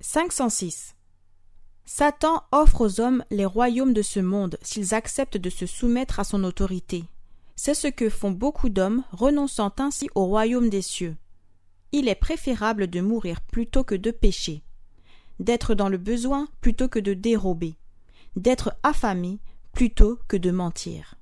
506. 0.00 0.94
Satan 1.84 2.42
offre 2.52 2.82
aux 2.82 3.00
hommes 3.00 3.24
les 3.30 3.46
royaumes 3.46 3.92
de 3.92 4.02
ce 4.02 4.20
monde 4.20 4.56
s'ils 4.62 4.94
acceptent 4.94 5.36
de 5.36 5.50
se 5.50 5.66
soumettre 5.66 6.20
à 6.20 6.24
son 6.24 6.44
autorité. 6.44 7.04
C'est 7.56 7.74
ce 7.74 7.88
que 7.88 8.08
font 8.08 8.30
beaucoup 8.30 8.68
d'hommes, 8.68 9.02
renonçant 9.10 9.72
ainsi 9.78 10.08
au 10.14 10.26
royaume 10.26 10.70
des 10.70 10.82
cieux. 10.82 11.16
Il 11.90 12.06
est 12.06 12.14
préférable 12.14 12.86
de 12.86 13.00
mourir 13.00 13.40
plutôt 13.40 13.82
que 13.82 13.96
de 13.96 14.12
pécher, 14.12 14.62
d'être 15.40 15.74
dans 15.74 15.88
le 15.88 15.98
besoin 15.98 16.46
plutôt 16.60 16.88
que 16.88 17.00
de 17.00 17.14
dérober, 17.14 17.74
d'être 18.36 18.76
affamé 18.84 19.40
plutôt 19.72 20.20
que 20.28 20.36
de 20.36 20.52
mentir. 20.52 21.17